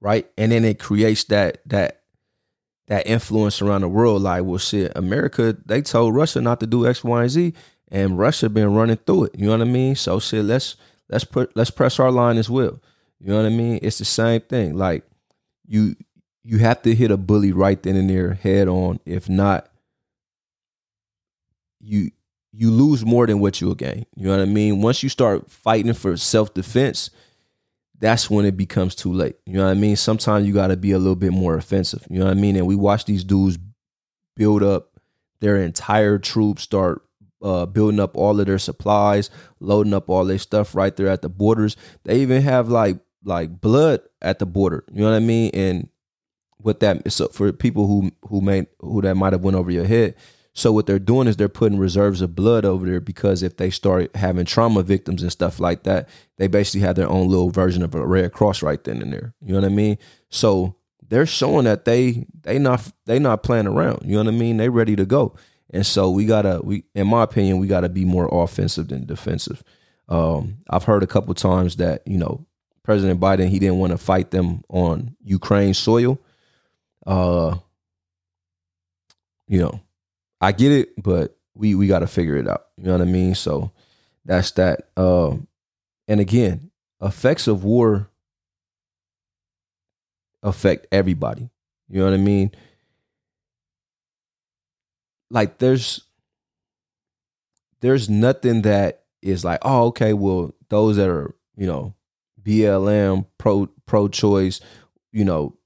right? 0.00 0.30
And 0.36 0.52
then 0.52 0.64
it 0.64 0.78
creates 0.78 1.24
that 1.24 1.62
that 1.66 2.02
that 2.88 3.06
influence 3.06 3.62
around 3.62 3.80
the 3.80 3.88
world. 3.88 4.22
Like, 4.22 4.44
well, 4.44 4.58
shit, 4.58 4.92
America 4.94 5.56
they 5.64 5.80
told 5.80 6.14
Russia 6.14 6.40
not 6.42 6.60
to 6.60 6.66
do 6.66 6.86
X, 6.86 7.02
Y, 7.02 7.22
and 7.22 7.30
Z, 7.30 7.54
and 7.88 8.18
Russia 8.18 8.50
been 8.50 8.74
running 8.74 8.98
through 8.98 9.24
it. 9.24 9.38
You 9.38 9.46
know 9.46 9.52
what 9.52 9.62
I 9.62 9.70
mean? 9.70 9.96
So 9.96 10.20
shit, 10.20 10.44
let's 10.44 10.76
let's 11.08 11.24
put 11.24 11.56
let's 11.56 11.70
press 11.70 11.98
our 11.98 12.10
line 12.10 12.36
as 12.36 12.50
well. 12.50 12.80
You 13.18 13.28
know 13.28 13.36
what 13.36 13.46
I 13.46 13.50
mean? 13.50 13.78
It's 13.80 13.96
the 13.96 14.04
same 14.04 14.42
thing. 14.42 14.76
Like 14.76 15.04
you 15.66 15.96
you 16.44 16.58
have 16.58 16.82
to 16.82 16.94
hit 16.94 17.10
a 17.10 17.16
bully 17.16 17.52
right 17.52 17.82
then 17.82 17.96
and 17.96 18.08
there 18.08 18.34
head 18.34 18.68
on. 18.68 19.00
If 19.04 19.28
not, 19.28 19.68
you 21.80 22.10
you 22.52 22.70
lose 22.70 23.04
more 23.04 23.26
than 23.26 23.40
what 23.40 23.60
you'll 23.60 23.74
gain. 23.74 24.06
You 24.16 24.26
know 24.26 24.30
what 24.30 24.40
I 24.40 24.46
mean? 24.46 24.80
Once 24.80 25.02
you 25.02 25.08
start 25.08 25.50
fighting 25.50 25.92
for 25.92 26.16
self 26.16 26.54
defense, 26.54 27.10
that's 27.98 28.30
when 28.30 28.44
it 28.46 28.56
becomes 28.56 28.94
too 28.94 29.12
late. 29.12 29.36
You 29.44 29.54
know 29.54 29.64
what 29.64 29.72
I 29.72 29.74
mean? 29.74 29.96
Sometimes 29.96 30.46
you 30.46 30.54
got 30.54 30.68
to 30.68 30.76
be 30.76 30.92
a 30.92 30.98
little 30.98 31.16
bit 31.16 31.32
more 31.32 31.56
offensive. 31.56 32.06
You 32.08 32.18
know 32.18 32.26
what 32.26 32.36
I 32.36 32.40
mean? 32.40 32.56
And 32.56 32.66
we 32.66 32.76
watch 32.76 33.04
these 33.04 33.24
dudes 33.24 33.58
build 34.36 34.62
up 34.62 35.00
their 35.40 35.56
entire 35.56 36.18
troops, 36.18 36.62
start 36.62 37.02
uh, 37.42 37.66
building 37.66 38.00
up 38.00 38.16
all 38.16 38.38
of 38.40 38.46
their 38.46 38.58
supplies, 38.58 39.30
loading 39.60 39.94
up 39.94 40.08
all 40.08 40.24
their 40.24 40.38
stuff 40.38 40.74
right 40.74 40.96
there 40.96 41.08
at 41.08 41.22
the 41.22 41.28
borders. 41.28 41.76
They 42.04 42.20
even 42.20 42.42
have 42.42 42.68
like 42.68 42.98
like 43.24 43.60
blood 43.60 44.00
at 44.22 44.38
the 44.38 44.46
border. 44.46 44.84
You 44.92 45.00
know 45.00 45.10
what 45.10 45.16
I 45.16 45.20
mean? 45.20 45.50
And 45.54 45.88
what 46.58 46.80
that 46.80 47.10
so 47.12 47.28
for 47.28 47.52
people 47.52 47.86
who 47.86 48.10
who 48.28 48.40
may 48.40 48.66
who 48.80 49.02
that 49.02 49.16
might 49.16 49.32
have 49.32 49.42
went 49.42 49.56
over 49.56 49.70
your 49.70 49.86
head. 49.86 50.14
So 50.52 50.72
what 50.72 50.86
they're 50.86 50.98
doing 50.98 51.28
is 51.28 51.36
they're 51.36 51.50
putting 51.50 51.78
reserves 51.78 52.22
of 52.22 52.34
blood 52.34 52.64
over 52.64 52.86
there 52.86 53.00
because 53.00 53.42
if 53.42 53.58
they 53.58 53.68
start 53.68 54.16
having 54.16 54.46
trauma 54.46 54.82
victims 54.82 55.22
and 55.22 55.30
stuff 55.30 55.60
like 55.60 55.82
that, 55.82 56.08
they 56.38 56.46
basically 56.46 56.80
have 56.80 56.96
their 56.96 57.10
own 57.10 57.28
little 57.28 57.50
version 57.50 57.82
of 57.82 57.94
a 57.94 58.06
Red 58.06 58.32
Cross 58.32 58.62
right 58.62 58.82
then 58.82 59.02
and 59.02 59.12
there. 59.12 59.34
You 59.42 59.52
know 59.52 59.60
what 59.60 59.70
I 59.70 59.74
mean? 59.74 59.98
So 60.30 60.76
they're 61.06 61.26
showing 61.26 61.64
that 61.64 61.84
they 61.84 62.26
they 62.42 62.58
not 62.58 62.90
they 63.04 63.18
not 63.18 63.42
playing 63.42 63.66
around. 63.66 64.02
You 64.04 64.12
know 64.12 64.24
what 64.24 64.34
I 64.34 64.38
mean? 64.38 64.56
They 64.56 64.70
ready 64.70 64.96
to 64.96 65.04
go. 65.04 65.36
And 65.70 65.84
so 65.84 66.10
we 66.10 66.24
gotta 66.26 66.60
we 66.62 66.84
in 66.94 67.06
my 67.06 67.22
opinion 67.22 67.58
we 67.58 67.66
gotta 67.66 67.88
be 67.88 68.04
more 68.04 68.28
offensive 68.32 68.88
than 68.88 69.04
defensive. 69.06 69.62
Um, 70.08 70.58
I've 70.70 70.84
heard 70.84 71.02
a 71.02 71.06
couple 71.08 71.34
times 71.34 71.76
that 71.76 72.02
you 72.06 72.16
know 72.16 72.46
President 72.86 73.18
Biden 73.18 73.48
he 73.48 73.58
didn't 73.58 73.78
want 73.78 73.90
to 73.90 73.98
fight 73.98 74.30
them 74.30 74.62
on 74.68 75.16
Ukraine 75.24 75.74
soil. 75.74 76.20
Uh, 77.04 77.56
you 79.48 79.58
know, 79.58 79.80
I 80.40 80.52
get 80.52 80.70
it, 80.70 81.02
but 81.02 81.36
we 81.52 81.74
we 81.74 81.88
got 81.88 81.98
to 81.98 82.06
figure 82.06 82.36
it 82.36 82.46
out. 82.46 82.66
You 82.76 82.84
know 82.84 82.92
what 82.92 83.00
I 83.00 83.06
mean? 83.06 83.34
So 83.34 83.72
that's 84.24 84.52
that. 84.52 84.88
Um, 84.96 85.48
and 86.06 86.20
again, 86.20 86.70
effects 87.02 87.48
of 87.48 87.64
war 87.64 88.08
affect 90.44 90.86
everybody. 90.92 91.50
You 91.88 91.98
know 91.98 92.04
what 92.04 92.14
I 92.14 92.18
mean? 92.18 92.52
Like 95.28 95.58
there's 95.58 96.02
there's 97.80 98.08
nothing 98.08 98.62
that 98.62 99.02
is 99.22 99.44
like, 99.44 99.58
oh, 99.62 99.86
okay, 99.86 100.12
well, 100.12 100.54
those 100.68 100.96
that 100.98 101.08
are, 101.08 101.34
you 101.56 101.66
know, 101.66 101.92
BLM, 102.46 103.26
pro 103.38 103.66
pro 103.86 104.08
choice, 104.08 104.60
you 105.12 105.24
know, 105.24 105.56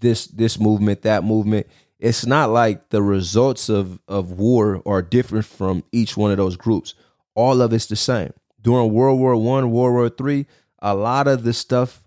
this 0.00 0.26
this 0.26 0.58
movement, 0.58 1.02
that 1.02 1.24
movement. 1.24 1.66
It's 1.98 2.26
not 2.26 2.50
like 2.50 2.90
the 2.90 3.02
results 3.02 3.68
of 3.68 4.00
of 4.08 4.32
war 4.32 4.82
are 4.86 5.02
different 5.02 5.44
from 5.46 5.84
each 5.92 6.16
one 6.16 6.30
of 6.30 6.36
those 6.36 6.56
groups. 6.56 6.94
All 7.34 7.62
of 7.62 7.72
it's 7.72 7.86
the 7.86 7.96
same. 7.96 8.32
During 8.60 8.92
World 8.92 9.20
War 9.20 9.36
One, 9.36 9.70
World 9.70 9.92
War 9.92 10.08
Three, 10.08 10.46
a 10.80 10.94
lot 10.94 11.28
of 11.28 11.44
the 11.44 11.52
stuff 11.52 12.02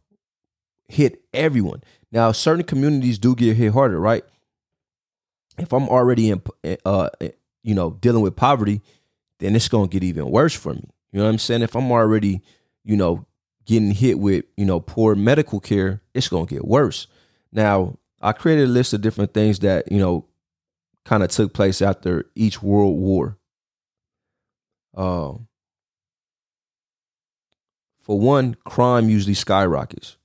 hit 0.88 1.22
everyone. 1.34 1.82
Now, 2.12 2.34
certain 2.34 2.66
communities 2.66 3.18
do 3.18 3.36
get 3.36 3.56
hit 3.56 3.72
harder, 3.72 4.00
right? 4.00 4.26
If 5.58 5.72
I'm 5.72 5.88
already 5.88 6.30
in, 6.30 6.42
uh, 6.86 7.10
you 7.64 7.76
know, 7.76 7.92
dealing 7.92 8.22
with 8.22 8.36
poverty, 8.36 8.82
then 9.40 9.56
it's 9.56 9.70
gonna 9.70 9.88
get 9.88 10.04
even 10.04 10.30
worse 10.30 10.54
for 10.54 10.74
me. 10.74 10.84
You 11.12 11.20
know 11.20 11.26
what 11.26 11.32
I'm 11.32 11.38
saying? 11.38 11.62
If 11.62 11.76
I'm 11.76 11.92
already, 11.92 12.42
you 12.84 12.98
know, 12.98 13.26
getting 13.66 13.92
hit 13.92 14.20
with, 14.20 14.46
you 14.58 14.66
know, 14.66 14.80
poor 14.80 15.16
medical 15.16 15.60
care, 15.60 16.02
it's 16.14 16.28
gonna 16.28 16.46
get 16.46 16.66
worse. 16.66 17.08
Now, 17.52 17.98
I 18.22 18.34
created 18.34 18.66
a 18.66 18.72
list 18.72 18.94
of 18.94 19.02
different 19.02 19.34
things 19.34 19.60
that, 19.60 19.92
you 19.92 20.00
know, 20.00 20.26
kind 21.06 21.24
of 21.24 21.30
took 21.30 21.54
place 21.54 21.82
after 21.82 22.26
each 22.36 22.62
world 22.62 22.98
war. 22.98 23.38
Um, 24.96 25.48
for 28.02 28.20
one, 28.20 28.56
crime 28.66 29.10
usually 29.10 29.34
skyrockets 29.34 30.18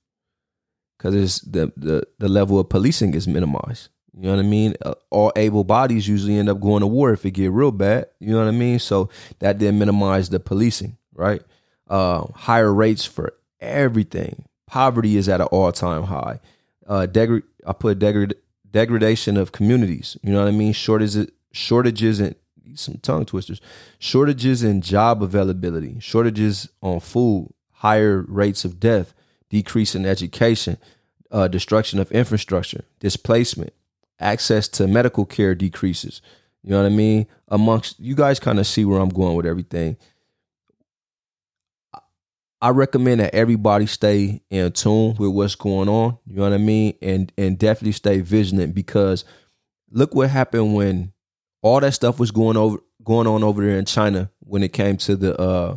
because 0.96 1.14
it's 1.14 1.40
the, 1.40 1.72
the 1.76 2.06
the 2.18 2.28
level 2.28 2.58
of 2.58 2.68
policing 2.68 3.14
is 3.14 3.28
minimized. 3.28 3.90
You 4.16 4.24
know 4.24 4.36
what 4.36 4.44
I 4.44 4.48
mean? 4.48 4.74
Uh, 4.82 4.94
all 5.10 5.30
able 5.36 5.62
bodies 5.62 6.08
usually 6.08 6.38
end 6.38 6.48
up 6.48 6.58
going 6.58 6.80
to 6.80 6.86
war 6.86 7.12
if 7.12 7.26
it 7.26 7.32
get 7.32 7.52
real 7.52 7.70
bad. 7.70 8.06
You 8.18 8.30
know 8.30 8.38
what 8.38 8.48
I 8.48 8.52
mean? 8.52 8.78
So 8.78 9.10
that 9.40 9.58
did 9.58 9.74
minimize 9.74 10.30
the 10.30 10.40
policing, 10.40 10.96
right? 11.14 11.42
Uh, 11.88 12.26
higher 12.34 12.72
rates 12.72 13.04
for 13.04 13.34
everything. 13.60 14.44
Poverty 14.66 15.16
is 15.16 15.28
at 15.28 15.40
an 15.40 15.46
all 15.48 15.70
time 15.72 16.04
high. 16.04 16.40
Uh, 16.86 17.06
I 17.66 17.72
put 17.72 17.98
degrad- 17.98 18.34
degradation 18.70 19.36
of 19.36 19.52
communities. 19.52 20.16
You 20.22 20.32
know 20.32 20.40
what 20.40 20.48
I 20.48 20.52
mean? 20.52 20.72
Shortages, 20.72 21.28
shortages 21.52 22.20
and 22.20 22.34
some 22.74 22.98
tongue 22.98 23.24
twisters. 23.24 23.60
Shortages 23.98 24.62
in 24.62 24.80
job 24.80 25.22
availability. 25.22 25.98
Shortages 26.00 26.68
on 26.82 27.00
food. 27.00 27.52
Higher 27.72 28.24
rates 28.28 28.64
of 28.64 28.80
death. 28.80 29.14
Decrease 29.50 29.94
in 29.94 30.04
education. 30.04 30.78
Uh, 31.30 31.48
destruction 31.48 31.98
of 31.98 32.10
infrastructure. 32.12 32.84
Displacement 33.00 33.72
access 34.18 34.68
to 34.68 34.86
medical 34.86 35.24
care 35.24 35.54
decreases. 35.54 36.22
You 36.62 36.70
know 36.70 36.82
what 36.82 36.90
I 36.90 36.94
mean? 36.94 37.26
Amongst 37.48 38.00
you 38.00 38.14
guys 38.14 38.40
kind 38.40 38.58
of 38.58 38.66
see 38.66 38.84
where 38.84 39.00
I'm 39.00 39.08
going 39.08 39.36
with 39.36 39.46
everything. 39.46 39.96
I 42.60 42.70
recommend 42.70 43.20
that 43.20 43.34
everybody 43.34 43.86
stay 43.86 44.42
in 44.50 44.72
tune 44.72 45.14
with 45.18 45.30
what's 45.30 45.54
going 45.54 45.88
on. 45.88 46.18
You 46.26 46.36
know 46.36 46.42
what 46.42 46.52
I 46.52 46.58
mean? 46.58 46.94
And 47.02 47.32
and 47.36 47.58
definitely 47.58 47.92
stay 47.92 48.20
vigilant 48.20 48.74
because 48.74 49.24
look 49.90 50.14
what 50.14 50.30
happened 50.30 50.74
when 50.74 51.12
all 51.62 51.80
that 51.80 51.92
stuff 51.92 52.18
was 52.18 52.30
going 52.30 52.56
over 52.56 52.78
going 53.04 53.26
on 53.26 53.44
over 53.44 53.64
there 53.64 53.78
in 53.78 53.84
China 53.84 54.30
when 54.40 54.62
it 54.62 54.72
came 54.72 54.96
to 54.96 55.16
the 55.16 55.38
uh 55.38 55.76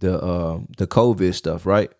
the 0.00 0.18
uh 0.20 0.60
the 0.78 0.86
COVID 0.86 1.34
stuff, 1.34 1.66
right? 1.66 1.90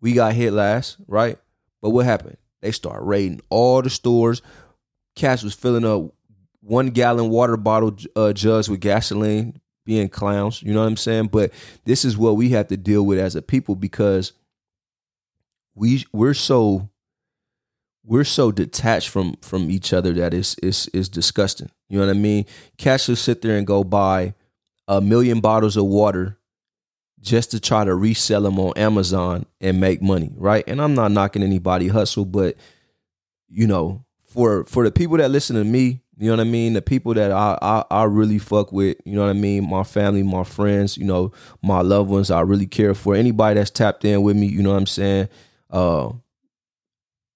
We 0.00 0.12
got 0.12 0.34
hit 0.34 0.52
last, 0.52 0.96
right? 1.06 1.38
But 1.80 1.90
what 1.90 2.06
happened? 2.06 2.38
They 2.62 2.72
start 2.72 3.02
raiding 3.02 3.42
all 3.50 3.82
the 3.82 3.90
stores. 3.90 4.40
Cash 5.14 5.42
was 5.42 5.54
filling 5.54 5.84
up 5.84 6.14
one 6.60 6.88
gallon 6.88 7.28
water 7.28 7.56
bottle 7.56 7.94
uh, 8.16 8.32
jugs 8.32 8.68
with 8.68 8.80
gasoline, 8.80 9.60
being 9.84 10.08
clowns. 10.08 10.62
You 10.62 10.72
know 10.72 10.80
what 10.80 10.88
I'm 10.88 10.96
saying? 10.96 11.28
But 11.28 11.52
this 11.84 12.04
is 12.04 12.16
what 12.16 12.36
we 12.36 12.50
have 12.50 12.68
to 12.68 12.76
deal 12.76 13.04
with 13.04 13.18
as 13.18 13.36
a 13.36 13.42
people 13.42 13.76
because 13.76 14.32
we 15.74 16.04
we're 16.12 16.34
so 16.34 16.88
we're 18.04 18.24
so 18.24 18.52
detached 18.52 19.08
from 19.08 19.36
from 19.40 19.70
each 19.70 19.92
other 19.92 20.12
that 20.14 20.34
it's 20.34 20.56
it's 20.62 20.88
is 20.88 21.08
disgusting. 21.08 21.70
You 21.88 21.98
know 21.98 22.06
what 22.06 22.16
I 22.16 22.18
mean? 22.18 22.46
Cash 22.76 23.08
will 23.08 23.16
sit 23.16 23.42
there 23.42 23.56
and 23.56 23.66
go 23.66 23.84
buy 23.84 24.34
a 24.86 25.00
million 25.00 25.40
bottles 25.40 25.76
of 25.76 25.84
water 25.84 26.38
just 27.20 27.50
to 27.52 27.60
try 27.60 27.84
to 27.84 27.94
resell 27.94 28.42
them 28.42 28.60
on 28.60 28.76
Amazon 28.76 29.46
and 29.60 29.80
make 29.80 30.02
money, 30.02 30.32
right? 30.36 30.62
And 30.66 30.80
I'm 30.80 30.94
not 30.94 31.10
knocking 31.10 31.42
anybody 31.42 31.88
hustle, 31.88 32.26
but 32.26 32.56
you 33.48 33.66
know, 33.66 34.04
for 34.26 34.64
for 34.66 34.84
the 34.84 34.92
people 34.92 35.16
that 35.16 35.30
listen 35.30 35.56
to 35.56 35.64
me, 35.64 36.02
you 36.16 36.26
know 36.26 36.36
what 36.36 36.40
I 36.40 36.50
mean, 36.50 36.74
the 36.74 36.82
people 36.82 37.14
that 37.14 37.32
I, 37.32 37.58
I 37.60 37.84
I 37.90 38.04
really 38.04 38.38
fuck 38.38 38.72
with, 38.72 38.96
you 39.04 39.14
know 39.14 39.22
what 39.22 39.30
I 39.30 39.34
mean, 39.34 39.68
my 39.68 39.82
family, 39.82 40.22
my 40.22 40.44
friends, 40.44 40.96
you 40.96 41.04
know, 41.04 41.32
my 41.62 41.80
loved 41.80 42.10
ones, 42.10 42.30
I 42.30 42.40
really 42.40 42.66
care 42.66 42.94
for. 42.94 43.14
Anybody 43.14 43.58
that's 43.58 43.70
tapped 43.70 44.04
in 44.04 44.22
with 44.22 44.36
me, 44.36 44.46
you 44.46 44.62
know 44.62 44.70
what 44.72 44.78
I'm 44.78 44.86
saying? 44.86 45.28
Uh 45.70 46.12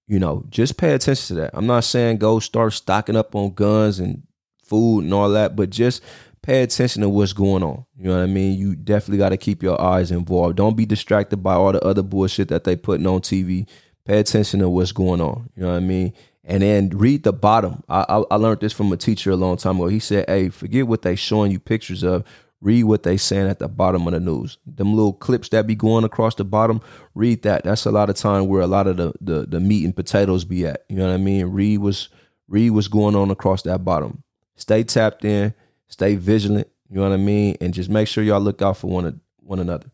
you 0.07 0.17
know, 0.17 0.43
just 0.49 0.77
pay 0.77 0.93
attention 0.93 1.35
to 1.35 1.41
that. 1.41 1.51
I'm 1.53 1.67
not 1.67 1.83
saying 1.83 2.17
go 2.17 2.39
start 2.39 2.73
stocking 2.73 3.15
up 3.15 3.35
on 3.35 3.53
guns 3.53 3.99
and 3.99 4.23
food 4.63 5.03
and 5.03 5.13
all 5.13 5.29
that, 5.29 5.55
but 5.55 5.69
just 5.69 6.01
pay 6.41 6.63
attention 6.63 7.01
to 7.01 7.09
what's 7.09 7.33
going 7.33 7.63
on. 7.63 7.85
You 7.97 8.05
know 8.05 8.17
what 8.17 8.23
I 8.23 8.27
mean? 8.27 8.57
You 8.57 8.75
definitely 8.75 9.19
got 9.19 9.29
to 9.29 9.37
keep 9.37 9.61
your 9.61 9.79
eyes 9.79 10.09
involved. 10.11 10.55
Don't 10.55 10.77
be 10.77 10.85
distracted 10.85 11.37
by 11.37 11.53
all 11.53 11.71
the 11.71 11.83
other 11.83 12.01
bullshit 12.01 12.47
that 12.47 12.63
they 12.63 12.75
putting 12.75 13.05
on 13.05 13.21
TV. 13.21 13.67
Pay 14.05 14.19
attention 14.19 14.61
to 14.61 14.69
what's 14.69 14.91
going 14.91 15.21
on. 15.21 15.49
You 15.55 15.63
know 15.63 15.69
what 15.69 15.77
I 15.77 15.81
mean? 15.81 16.13
And 16.49 16.63
then 16.63 16.89
read 16.89 17.23
the 17.23 17.31
bottom. 17.31 17.83
I, 17.87 18.05
I, 18.09 18.23
I 18.31 18.35
learned 18.35 18.59
this 18.59 18.73
from 18.73 18.91
a 18.91 18.97
teacher 18.97 19.31
a 19.31 19.35
long 19.35 19.55
time 19.55 19.77
ago. 19.77 19.87
He 19.87 19.99
said, 19.99 20.25
"Hey, 20.27 20.49
forget 20.49 20.87
what 20.87 21.03
they 21.03 21.15
showing 21.15 21.51
you 21.51 21.59
pictures 21.59 22.03
of. 22.03 22.25
Read 22.61 22.83
what 22.83 23.03
they 23.03 23.15
saying 23.15 23.47
at 23.47 23.59
the 23.59 23.69
bottom 23.69 24.05
of 24.07 24.13
the 24.13 24.19
news. 24.19 24.57
Them 24.65 24.93
little 24.93 25.13
clips 25.13 25.47
that 25.49 25.65
be 25.65 25.75
going 25.75 26.03
across 26.03 26.35
the 26.35 26.43
bottom. 26.43 26.81
Read 27.15 27.43
that. 27.43 27.63
That's 27.63 27.85
a 27.85 27.91
lot 27.91 28.09
of 28.09 28.17
time 28.17 28.47
where 28.47 28.61
a 28.61 28.67
lot 28.67 28.87
of 28.87 28.97
the 28.97 29.13
the, 29.21 29.45
the 29.45 29.59
meat 29.61 29.85
and 29.85 29.95
potatoes 29.95 30.43
be 30.43 30.65
at. 30.65 30.83
You 30.89 30.97
know 30.97 31.07
what 31.07 31.13
I 31.13 31.17
mean? 31.17 31.45
Read 31.45 31.77
what's 31.77 32.09
read 32.49 32.71
what's 32.71 32.89
going 32.89 33.15
on 33.15 33.31
across 33.31 33.61
that 33.61 33.85
bottom. 33.85 34.23
Stay 34.55 34.83
tapped 34.83 35.23
in 35.23 35.53
stay 35.89 36.15
vigilant. 36.15 36.67
You 36.89 36.97
know 36.97 37.09
what 37.09 37.13
I 37.13 37.17
mean, 37.17 37.57
and 37.59 37.73
just 37.73 37.89
make 37.89 38.07
sure 38.07 38.23
y'all 38.23 38.39
look 38.39 38.61
out 38.61 38.77
for 38.77 38.87
one 38.87 39.19
one 39.37 39.59
another. 39.59 39.91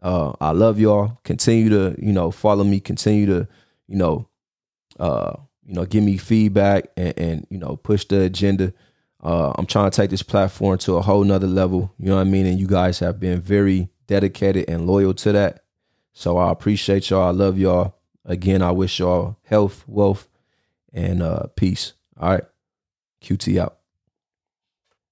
Uh, 0.00 0.32
I 0.40 0.52
love 0.52 0.78
y'all. 0.78 1.18
Continue 1.24 1.68
to 1.70 1.96
you 1.98 2.12
know 2.12 2.30
follow 2.30 2.64
me. 2.64 2.80
Continue 2.80 3.26
to 3.26 3.48
you 3.88 3.96
know 3.96 4.28
uh, 5.00 5.32
you 5.68 5.74
know 5.74 5.84
give 5.84 6.02
me 6.02 6.16
feedback 6.16 6.86
and, 6.96 7.16
and 7.18 7.46
you 7.50 7.58
know 7.58 7.76
push 7.76 8.04
the 8.06 8.22
agenda. 8.22 8.72
Uh, 9.22 9.52
I'm 9.58 9.66
trying 9.66 9.90
to 9.90 9.96
take 9.96 10.10
this 10.10 10.22
platform 10.22 10.78
to 10.78 10.96
a 10.96 11.02
whole 11.02 11.22
nother 11.22 11.46
level. 11.46 11.92
You 11.98 12.08
know 12.08 12.16
what 12.16 12.22
I 12.22 12.24
mean, 12.24 12.46
and 12.46 12.58
you 12.58 12.66
guys 12.66 12.98
have 13.00 13.20
been 13.20 13.40
very 13.40 13.88
dedicated 14.06 14.64
and 14.68 14.86
loyal 14.86 15.12
to 15.14 15.32
that. 15.32 15.64
So 16.12 16.38
I 16.38 16.50
appreciate 16.50 17.10
y'all. 17.10 17.28
I 17.28 17.30
love 17.30 17.58
y'all. 17.58 17.96
Again, 18.24 18.62
I 18.62 18.70
wish 18.72 18.98
y'all 18.98 19.36
health, 19.44 19.84
wealth, 19.86 20.28
and 20.92 21.22
uh, 21.22 21.46
peace. 21.54 21.92
All 22.18 22.30
right. 22.30 22.44
QT 23.22 23.60
out. 23.60 23.77